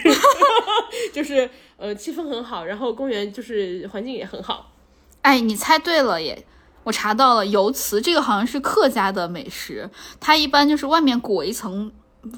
[1.12, 4.72] 就是呃气氛很好，然后公园就是环境也很好。
[5.20, 6.44] 哎，你猜对了耶！
[6.84, 11.90] 我查到了油糍，这个好像是客家的美食，它一般就是外面裹一层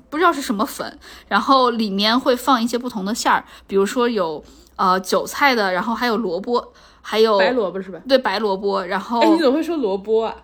[0.08, 4.42] 不知道是什么粉，然后里面会放一些不同的馅儿，比如说有
[4.76, 6.72] 呃韭菜的，然后还有萝卜，
[7.02, 8.00] 还有白萝卜是吧？
[8.08, 10.34] 对白萝卜，然后哎，你怎么会说萝卜啊？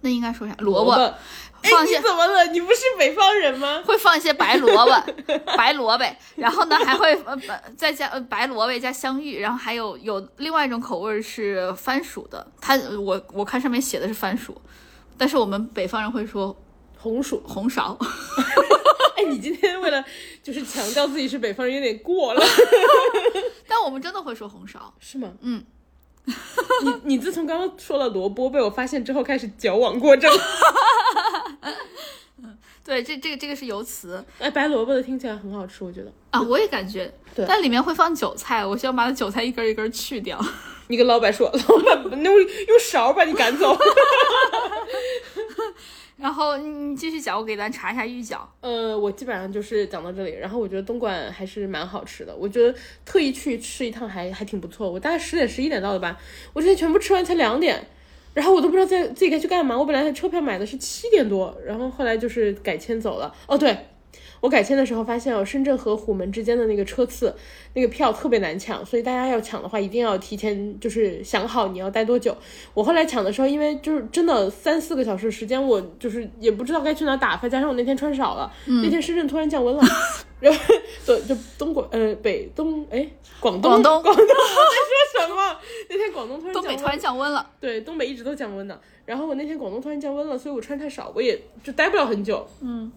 [0.00, 0.54] 那应该说啥？
[0.58, 1.14] 萝萝卜哎，
[1.70, 2.44] 放一些你怎么了？
[2.46, 3.82] 你不是北方人吗？
[3.86, 5.12] 会放一些白萝卜，
[5.56, 6.04] 白萝卜，
[6.36, 14.60] 然后呢还会呃呃再加呃白萝卜加香芋，然后还有有另外一种口味儿是番薯的，它我我看上面写的是番薯，
[15.16, 16.56] 但是我们北方人会说
[16.98, 17.42] 红薯。
[17.46, 17.96] 红苕，
[19.16, 20.04] 哎，你今天为了
[20.42, 22.44] 就是强调自己是北方人，有点过了，
[23.68, 24.78] 但我们真的会说红苕。
[25.00, 25.32] 是吗？
[25.40, 25.64] 嗯。
[26.24, 30.32] 你 你自从刚刚说了萝卜被我发现之后，开始矫枉过正。
[32.84, 36.12] 对，这这个这个是油词哎，白萝卜的听起来很好吃，我觉得。
[36.30, 40.38] 啊，我也感觉，对但里面会放韭菜，我希望把它韭菜一根儿一根儿去掉。
[40.88, 43.74] 你跟老板说，老板用用勺把你赶走。
[46.16, 48.48] 然后你继续讲，我给咱查一下预缴。
[48.60, 52.72] 呃，我基本上就是讲到这里，然后我觉得东莞还是蛮好吃的，我觉得
[53.04, 54.90] 特意去吃一趟还还挺不错。
[54.90, 56.18] 我大概十点十一点到的吧，
[56.52, 57.84] 我之前全部吃完才两点，
[58.32, 59.76] 然后我都不知道在自己该去干嘛。
[59.76, 63.34] 我本来车票买的是七点多，然后后来就是改签走了。
[63.46, 63.76] 哦，对，
[64.40, 67.34] 我改签的时候发现哦，深圳和虎门之间的那个车次
[67.72, 72.36] 那个票特别难抢，所以大家要抢的话一定要提前就是想好你要待多久。
[72.74, 79.82] 我后来抢的时候，因为就是真的三四个小时时间，我就是也不知道该去哪打发，加上我那天穿少了，那天深圳突然降温了，
[80.40, 83.08] 然后就就东莞呃北东哎
[83.40, 85.56] 广东广东广东我在说什么？
[85.88, 88.80] 那天广东突然东北突然降温了，对，东北一直都降温的。
[89.06, 92.46] 然后我那天广东突然降温了，所以我穿太少，我也就待不了很久。
[92.62, 92.90] 嗯，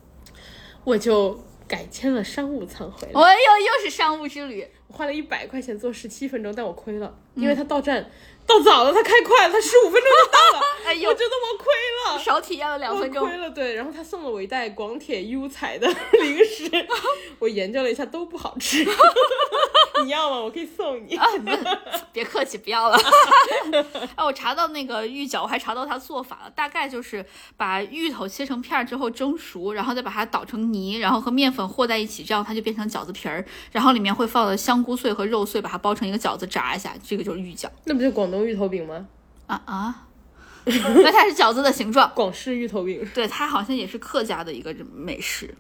[0.88, 3.22] 我就改签了商务舱回来。
[3.22, 8.10] 哎呦，又是商务之旅，我花了一百块钱坐十七分钟，但我亏了，因为他到站
[8.48, 10.66] 到早了，他开快了，他十五分钟就到了。
[10.88, 12.20] 哎呦我觉得我亏了。
[12.24, 13.38] 少体验了两分钟亏。
[13.38, 16.72] 了，对，然后他送了我一袋广铁 优彩的零食，
[17.40, 18.88] 我研究了一下都不好吃，
[20.06, 20.40] 你要吗？
[20.40, 21.20] 我可以送你。
[22.14, 22.98] 别客气，不要了。
[24.16, 27.24] 哎，我查到那个芋饺，我还查到它做法了，大概就是
[27.58, 39.08] 把芋头切成片儿之后蒸熟，然后再把它捣成泥，然后和面粉和在一起，这样它就变成饺子皮儿，然后里面会放的香菇碎和肉碎，把它包成一个饺子炸一下，这个就是芋饺那不就广东芋头饼吗？
[39.48, 40.04] 啊啊。
[40.68, 43.08] 那它是饺子的形状，广式芋头饼。
[43.14, 45.56] 对，它好像也是客家的一个美食，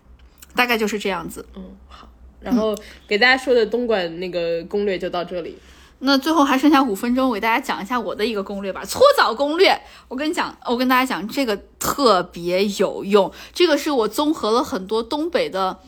[0.54, 1.46] 大概就是这样子。
[1.56, 2.10] 嗯，好。
[2.42, 2.76] 然后
[3.08, 5.58] 给大家说的东莞那个攻略就到这里。
[6.00, 8.84] 那最后还剩下五分钟，我给大家讲一下我的一个攻略吧。
[8.84, 13.32] 搓澡攻略，我跟你讲，我跟大家讲，这个特别有用。
[13.54, 15.80] 这个是我综合了很多东北的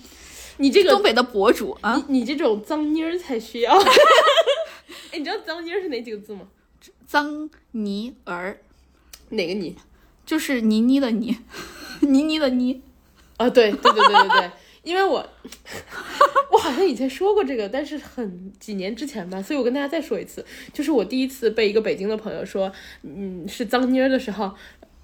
[0.58, 3.78] 你这个东北的博主啊，你你这种脏妮儿才需要。
[5.12, 6.42] 哎，你知道脏妮儿是哪几个字吗？
[7.10, 8.60] 脏泥儿，
[9.30, 9.76] 哪个泥？
[10.28, 11.40] 就是泥泥的泥，
[12.02, 12.84] 泥泥的泥。
[13.38, 14.52] 啊，对对对对对对，
[14.84, 15.28] 因为我
[16.52, 24.54] 我好像以前说过这个，但是很几年之前吧，所以我跟大家再说一次，就是我第一次被一个北京的朋友说，嗯，是脏妮儿的时候。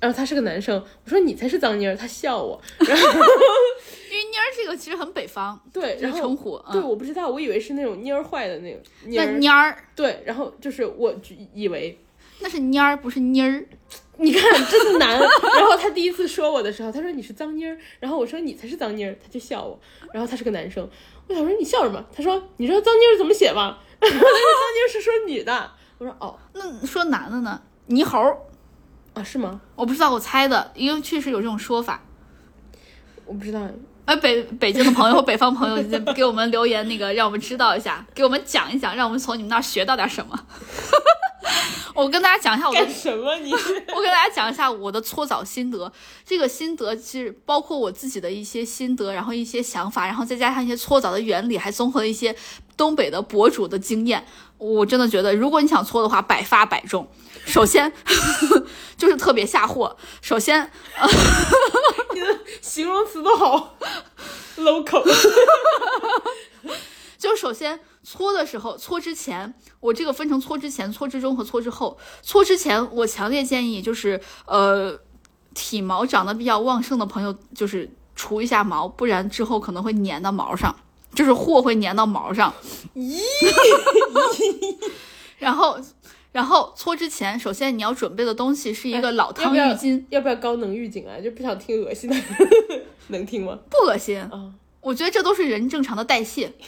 [0.06, 11.16] 然后他是个男生，我说你才是脏妮儿，他笑我，然后 因为妮儿这个其实很北方，对，然后称呼，对，嗯，我不知道，我以为是那种蔫儿坏的那种蔫那儿，蔫儿对，然后就是我
[11.56, 12.00] 以为
[12.40, 13.66] 那是蔫儿，不是妮儿。
[14.18, 15.20] 你看真难。
[15.20, 19.80] 然后他第一次说我的时候，他说你是脏妮儿，然后我说你才是脏妮儿，他就笑我。
[20.14, 20.88] 然后他是个男生，
[21.28, 22.06] 我想说你笑什么？
[22.16, 23.80] 他说你知道脏妮儿怎么写吗？
[24.00, 25.72] 他 说脏妮儿是说女的。
[25.98, 27.62] 我说哦那说男的呢？
[27.88, 28.38] 猕猴儿，
[29.16, 29.60] 啊是吗？
[29.76, 32.02] 我不知道，我猜的，因为确实有这种说法。
[33.26, 33.60] 我不知道。
[34.06, 40.40] 哎，北北京的朋友和北方朋友给我们留言，那个让我们知道一下，给我们讲一讲，让我们从你们那儿学到点什么。
[41.96, 43.52] 我跟大家讲一下我的干什么你？
[43.52, 45.92] 我给大家讲一下我的搓澡心得。
[46.26, 52.36] 这个心得其实包括我自己的一些心得，然后一些想法，然后再加上一些搓澡的原理，还综合了一些
[52.76, 54.26] 东北的博主的经验。
[54.58, 57.08] 我真的觉得，如果你想搓的话，百发百中。
[57.46, 57.92] 首先
[58.98, 59.96] 就是特别下货。
[60.22, 60.72] 首先，
[62.14, 63.78] 你的形容词都好
[64.58, 65.04] local。
[67.18, 71.98] 就首先搓的时候，搓之前，我这个分成搓之前、搓之中和搓之后。
[72.22, 75.00] 搓之前，我强烈建议就是，呃，
[75.54, 80.76] 体毛长得比较旺盛的朋友，就是除一下毛，不然之后可能会粘到毛上，
[81.16, 82.54] 就是货会粘到毛上。
[82.96, 83.20] 咦，
[85.40, 85.80] 然后，
[86.36, 91.16] 然后搓之前，首先你要准备的东西是一个老汤浴巾，要不要高能预警啊？
[91.24, 92.18] 就不想听恶心的，
[93.08, 93.58] 能听吗？
[93.70, 94.20] 不恶心。
[94.20, 96.52] 啊，我觉得这都是人正常的代谢。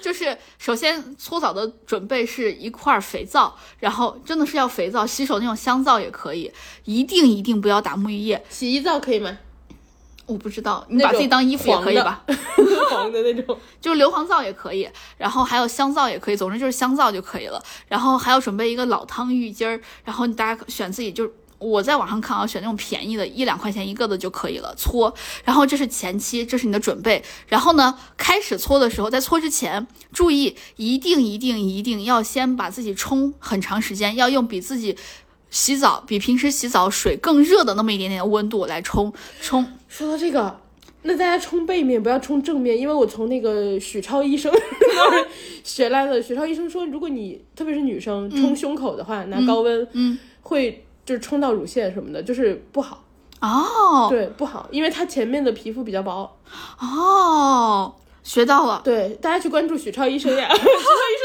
[0.00, 6.52] 就是首先搓澡的准备是一块肥皂，然后真的是要肥皂，洗手那种香皂也可以，
[6.84, 8.44] 一定一定不要打沐浴液。
[8.48, 9.36] 洗衣皂可以吗？
[10.32, 12.24] 我不知道，你把自己当衣服也可以吧？
[12.90, 13.56] 黄的那种。
[13.80, 17.62] 就是硫磺皂也可以，然后还有香皂也可以，总之就是香皂就可以了。
[17.88, 21.32] 然后还要准备一个老汤浴巾儿，然后大家选自己就是。
[21.64, 25.14] 我在网上看啊，选那种便宜的，一两块钱一个的就可以了，搓。
[25.44, 27.22] 然后这是前期，这是你的准备。
[27.46, 34.98] 然后呢，开始搓的时候，在搓之前，注意一定一定一定要先把自己冲很长时间，要用比自己
[35.52, 39.64] 洗澡比平时洗澡水更热的那么一点点的温度来冲冲。
[39.86, 40.58] 说到这个，
[41.02, 45.28] 那大家冲背面不要冲正面，因为我从那个许超医生那 儿
[45.62, 46.20] 学来的。
[46.22, 53.04] 许超医生说，如果你特别是女生冲胸口的话，拿高温，嗯，会就是冲到乳腺什么的，就是不好。
[53.40, 56.38] 哦对，不好，因为它前面的皮肤比较薄。
[56.80, 57.92] 哦，
[58.22, 58.80] 学到了。
[58.82, 61.21] 对，大家去关注许超医生呀，许超医生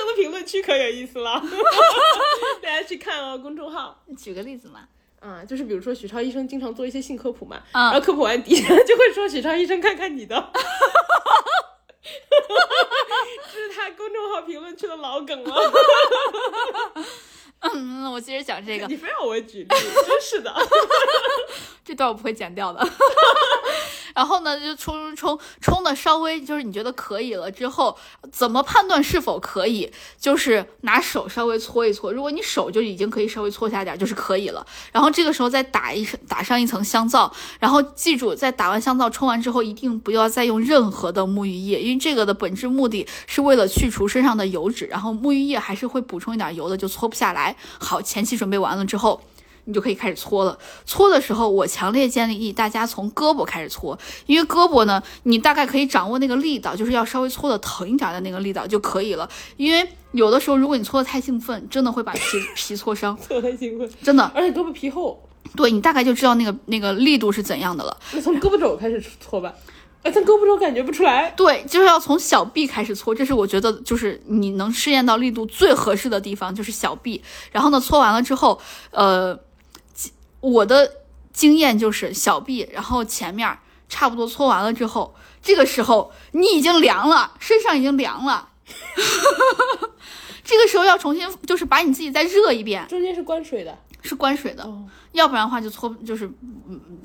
[0.47, 1.39] 区可有意思了，
[2.63, 4.01] 大家去看哦，公众号。
[4.17, 4.87] 举个例子嘛。
[5.19, 10.51] 啊，就是比如说许超医生经常做一些性科普嘛，嗯然后科普完底下就会说许超医生看看你的，
[13.51, 15.55] 这是他公众号评论区的老梗了。
[17.73, 20.53] 嗯，我接着讲这个，你非要我举例，真是的。
[21.83, 22.87] 这段我不会剪掉的。
[24.17, 27.95] 然后呢就冲冲冲冲的稍微就是你觉得可以了之后，
[28.31, 29.91] 怎么判断是否可以？
[30.19, 34.65] 就是拿手稍微搓一搓，如果你手就已经可以稍微搓下点，就是可以了。
[34.91, 47.55] 然后这个时候再打一打上一层香皂，然后记住在打完香皂冲完之后，一定不要再用任何的沐浴液，因为这个的本质目的是为了去除身上的油脂，然后沐浴液还是会补充一点油的，就搓不下来。
[47.79, 49.21] 好，前期准备完了之后。
[49.67, 50.57] 你就可以开始搓了。
[50.85, 59.29] 搓的时候，我强烈建议大家从胳膊开始搓，因为胳膊呢，你大概可以掌握那个力道，就是要稍微搓的疼一点的那个力道就可以了。
[59.57, 62.19] 因为有的时候，如果你搓的太兴奋，真的会把皮
[62.55, 63.15] 皮搓伤。
[63.17, 64.23] 搓太兴奋，真的。
[64.33, 65.21] 而且胳膊皮厚，
[65.55, 67.95] 对你大概就知道那个那个力度是怎样的了。
[68.13, 69.53] 那从胳膊肘开始搓吧。
[70.03, 71.29] 哎，从胳膊肘感觉不出来。
[71.35, 77.21] 对，就是要从小臂开始搓，这是我觉得就是你能试验到力度最合适的地方，就是小臂。
[77.51, 78.59] 然后呢，搓完了之后，
[78.91, 79.37] 呃。
[80.39, 80.91] 我的
[81.33, 83.57] 经验就是小臂，然后前面
[83.89, 88.49] 差不多搓完了之后，这个时候你已经凉了，身上已经凉了，
[90.43, 92.87] 这个时候要重新就是把你自己再热一遍。
[92.87, 94.67] 中间是关水的，是关水的，
[95.11, 96.29] 要不然的话就搓就是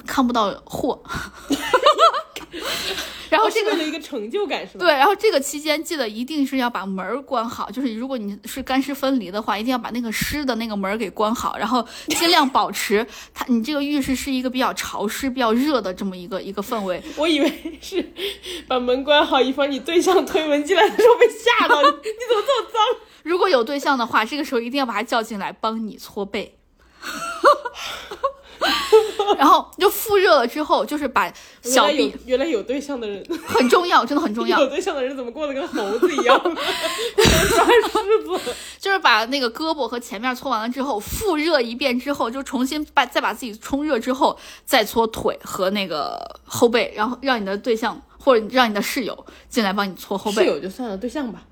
[0.06, 1.02] 看不到货。
[3.30, 4.84] 然后这个的一个成就感是吧？
[4.84, 17.02] 对，然后这个期间记得一定是要把门关好，就是如果你是干湿分离的话，一定要把那个湿的那个门给关好，然后尽量保持它，你这个浴室是一个比较潮湿、比较热的这么一个一个氛围。
[17.16, 18.12] 我以为是
[18.68, 22.80] 把门关好，以防你对象推门进来的时候被吓到，你 怎么这么脏？
[23.22, 26.58] 如果有对象的话，这个时候一定要把他叫进来帮你搓背。
[29.38, 31.32] 然后就复热了之后，就是把
[31.62, 32.14] 小臂。
[32.26, 34.58] 原来有对象的人很重要，真的很重要。
[34.62, 36.38] 有对象的人怎么过得跟猴子一样？
[36.42, 37.66] 抓。
[38.78, 50.42] 就是把那个胳膊和前面搓完了之后，复热一遍之后，就重新把再把自己冲热之后，再搓腿和那个后背，然后让你的对象或者让你的室友进来帮你搓后背。
[50.42, 51.42] 室友就算了，对象吧。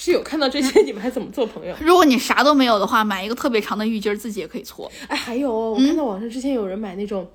[0.00, 1.76] 室友看到这些，你们还怎么做朋友？
[1.84, 4.90] 如果你啥都没有的话，买一个特别长的浴巾，自己也可以搓。
[5.08, 7.30] 哎，还有，我看到网上之前有人买那种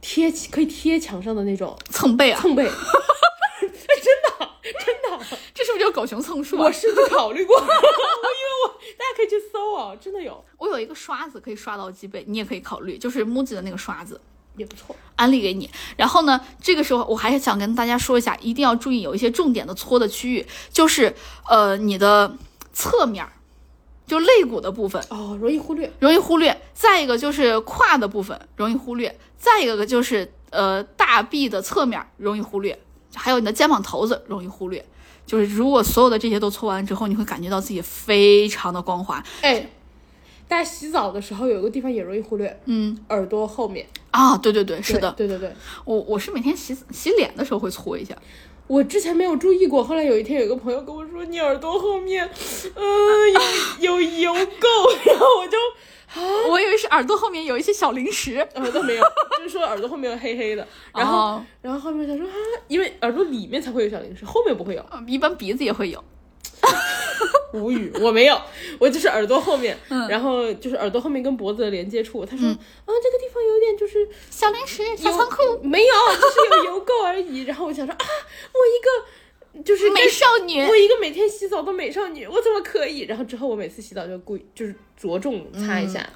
[0.00, 2.64] 贴可以贴墙上的那种蹭背啊，蹭背。
[2.64, 2.70] 哎，
[3.60, 6.56] 真的，真的，这是不是叫狗熊蹭树？
[6.56, 7.76] 我甚至考虑过， 我因为
[8.64, 10.42] 我大家可以去搜啊，真的有。
[10.56, 14.18] 我有一个刷子可以刷到脊背，你也可以考虑，就是木吉的那个刷子。
[14.58, 15.70] 也不错，安利给你。
[15.96, 21.14] 然后呢，这个时候我还是想跟大家说一下，一定要注意有一些重点的搓的区域，就是
[21.48, 22.36] 呃你的
[22.72, 23.26] 侧面，
[24.06, 26.60] 就肋骨的部分哦，容易忽略，容易忽略。
[26.74, 32.78] 再一个就是胯的部分容易忽略，再一个就是呃大臂的侧面容易忽略，
[33.14, 34.84] 还有你的肩膀头子容易忽略。
[35.24, 39.22] 就是如果所有的这些都搓完之后，你会感觉到自己非常的光滑。
[39.42, 39.70] 哎。
[40.50, 45.52] 大家洗澡的时候有一个地方也容易忽略，嗯，耳朵后面啊，对对对，是的，对对对，
[45.84, 48.16] 我我是每天洗洗脸的时候会搓一下，
[48.66, 52.28] 我之前没有注意过，后来有一天有一个朋友跟我说你耳朵后面，
[52.74, 53.32] 嗯，
[53.80, 54.36] 有有油垢，
[55.04, 55.58] 然后我就
[56.14, 59.04] 啊，我以为是耳朵后面有一些小零食，耳朵没有，
[59.38, 62.34] 就是说耳朵后面有黑黑的，然后然后后面他说啊，
[62.66, 66.02] 因为耳朵里面才会有小零食，后面不会有，一般鼻子也会有。
[67.54, 68.40] 无语，我没有，
[68.78, 69.76] 我就是耳朵后面，
[70.08, 72.24] 然后就是耳朵后面跟脖子的连接处。
[72.24, 72.56] 他说，啊，
[72.86, 77.42] 这个地方有点就是小零食、小仓库，没有，就是有油垢而已。
[77.42, 79.08] 然后我想说，啊，我一个。
[79.64, 83.00] 就是美少女，我一个每天洗澡的美少女，我怎么可以？
[83.00, 86.08] 然后之后我每次洗澡就故意就是着重擦一下，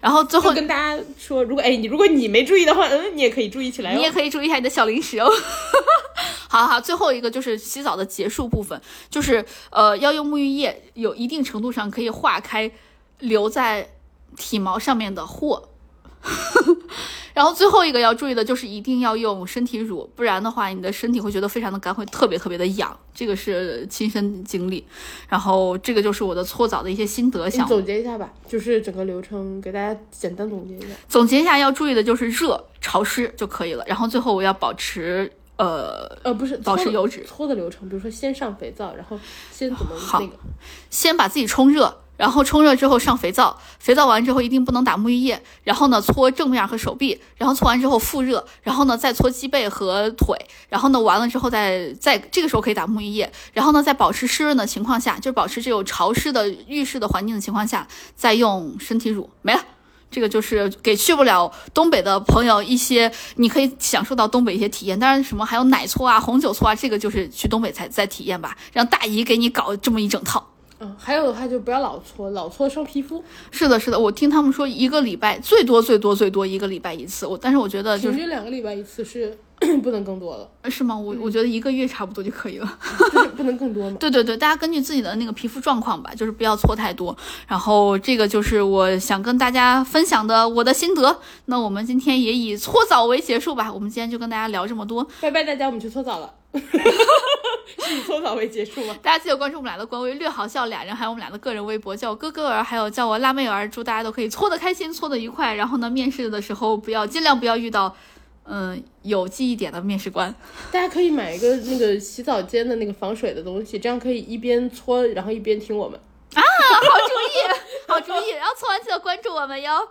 [0.00, 5.28] 然后最后跟大家说，如果哎你如果你没注意的话，嗯，你也可以注意起来，你也可以注意一下你的小零食哦。
[6.48, 8.80] 好好，最后一个就是洗澡的结束部分，
[9.10, 12.70] 就是呃要用沐浴液，有一定程度上可以化开
[13.18, 13.90] 留在
[14.36, 15.70] 体毛上面的货。
[17.34, 22.96] 然后最后一个要注意的就是一定要用身体乳，不然的话你的身体会觉得非常的干，会特别特别的痒。
[23.12, 24.84] 这个是亲身经历。
[25.28, 27.50] 然后这个就是我的搓澡的一些心得。
[27.50, 30.94] 想总结一下吧，就是整个流程给大家简单总结一下。
[31.08, 33.84] 总结一下要注意的就是热、潮湿就可以了。
[33.86, 39.18] 然后最后我要保持呃呃不是保持油脂搓的流程，比如说先上肥皂，然后
[39.50, 40.36] 先怎么那个，
[40.88, 42.00] 先把自己冲热。
[42.16, 45.42] 然后冲热之后上肥皂，肥皂完之后一定不能打沐浴液。
[45.62, 50.36] 然后呢搓正面和手臂，然后搓完之后复热，然后呢再搓脊背和腿。
[50.68, 53.32] 然后呢完了之后再再这个时候可以打沐浴液。
[53.52, 59.64] 然后呢在保持湿润的情况下，就是保持这种潮湿的浴室的环境的情况下，再用身体乳没了。
[60.10, 64.96] 这个就是给去不了东北的朋友一些你可以享受到东北一些体验。
[64.96, 68.56] 当然什么还有奶搓啊、红酒搓啊，这个就是去东北才再体验吧。
[68.72, 70.53] 让大姨给你搞这么一整套。
[70.84, 73.24] 嗯，还有的话就不要老搓，老搓伤皮肤。
[73.50, 79.36] 是的，是的，我听他们说一个礼拜最多最多最多一个礼拜一次，我但是我觉得就平均两个礼拜一次是
[79.82, 80.96] 不能更多了，呃是吗？
[80.96, 82.78] 我我觉得一个月差不多就可以了。
[83.12, 83.96] 就 是不能更多嘛。
[83.98, 87.16] 对 对对，大家根据自己的那个皮肤状况吧，就是不要搓太多。
[87.46, 91.20] 然后这个就是我想跟大家分享的我的心得。
[91.46, 93.72] 那我们今天也以搓澡为结束吧。
[93.72, 95.06] 我们今天就跟大家聊这么多。
[95.20, 96.32] 拜拜大家，我们去搓澡了。
[97.76, 98.94] 是以搓澡为结束吗？
[99.02, 103.68] 大家记得关注我们俩的官微“略好笑俩人”，还有我们俩的个人微博，叫我哥哥儿，还有叫我辣妹儿。
[103.68, 105.54] 祝大家都可以搓得开心，搓得愉快。
[105.54, 107.94] 然后呢，面试的时候不要尽量不要遇到，
[108.46, 110.34] 嗯、有记忆点的面试官。
[110.70, 115.98] 大家可以买一个那个洗澡间的那个防水的东西，这样可以一边搓，然后一边听我们
[116.34, 116.42] 啊。
[116.42, 117.36] 好主意，
[117.88, 118.30] 好主意。
[118.30, 119.88] 然后搓完记得关注我们哟。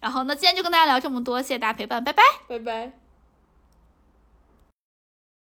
[0.00, 2.22] 然后呢，今天就跟大家聊这么多，谢谢大家陪伴，拜拜。
[2.48, 3.01] 拜拜。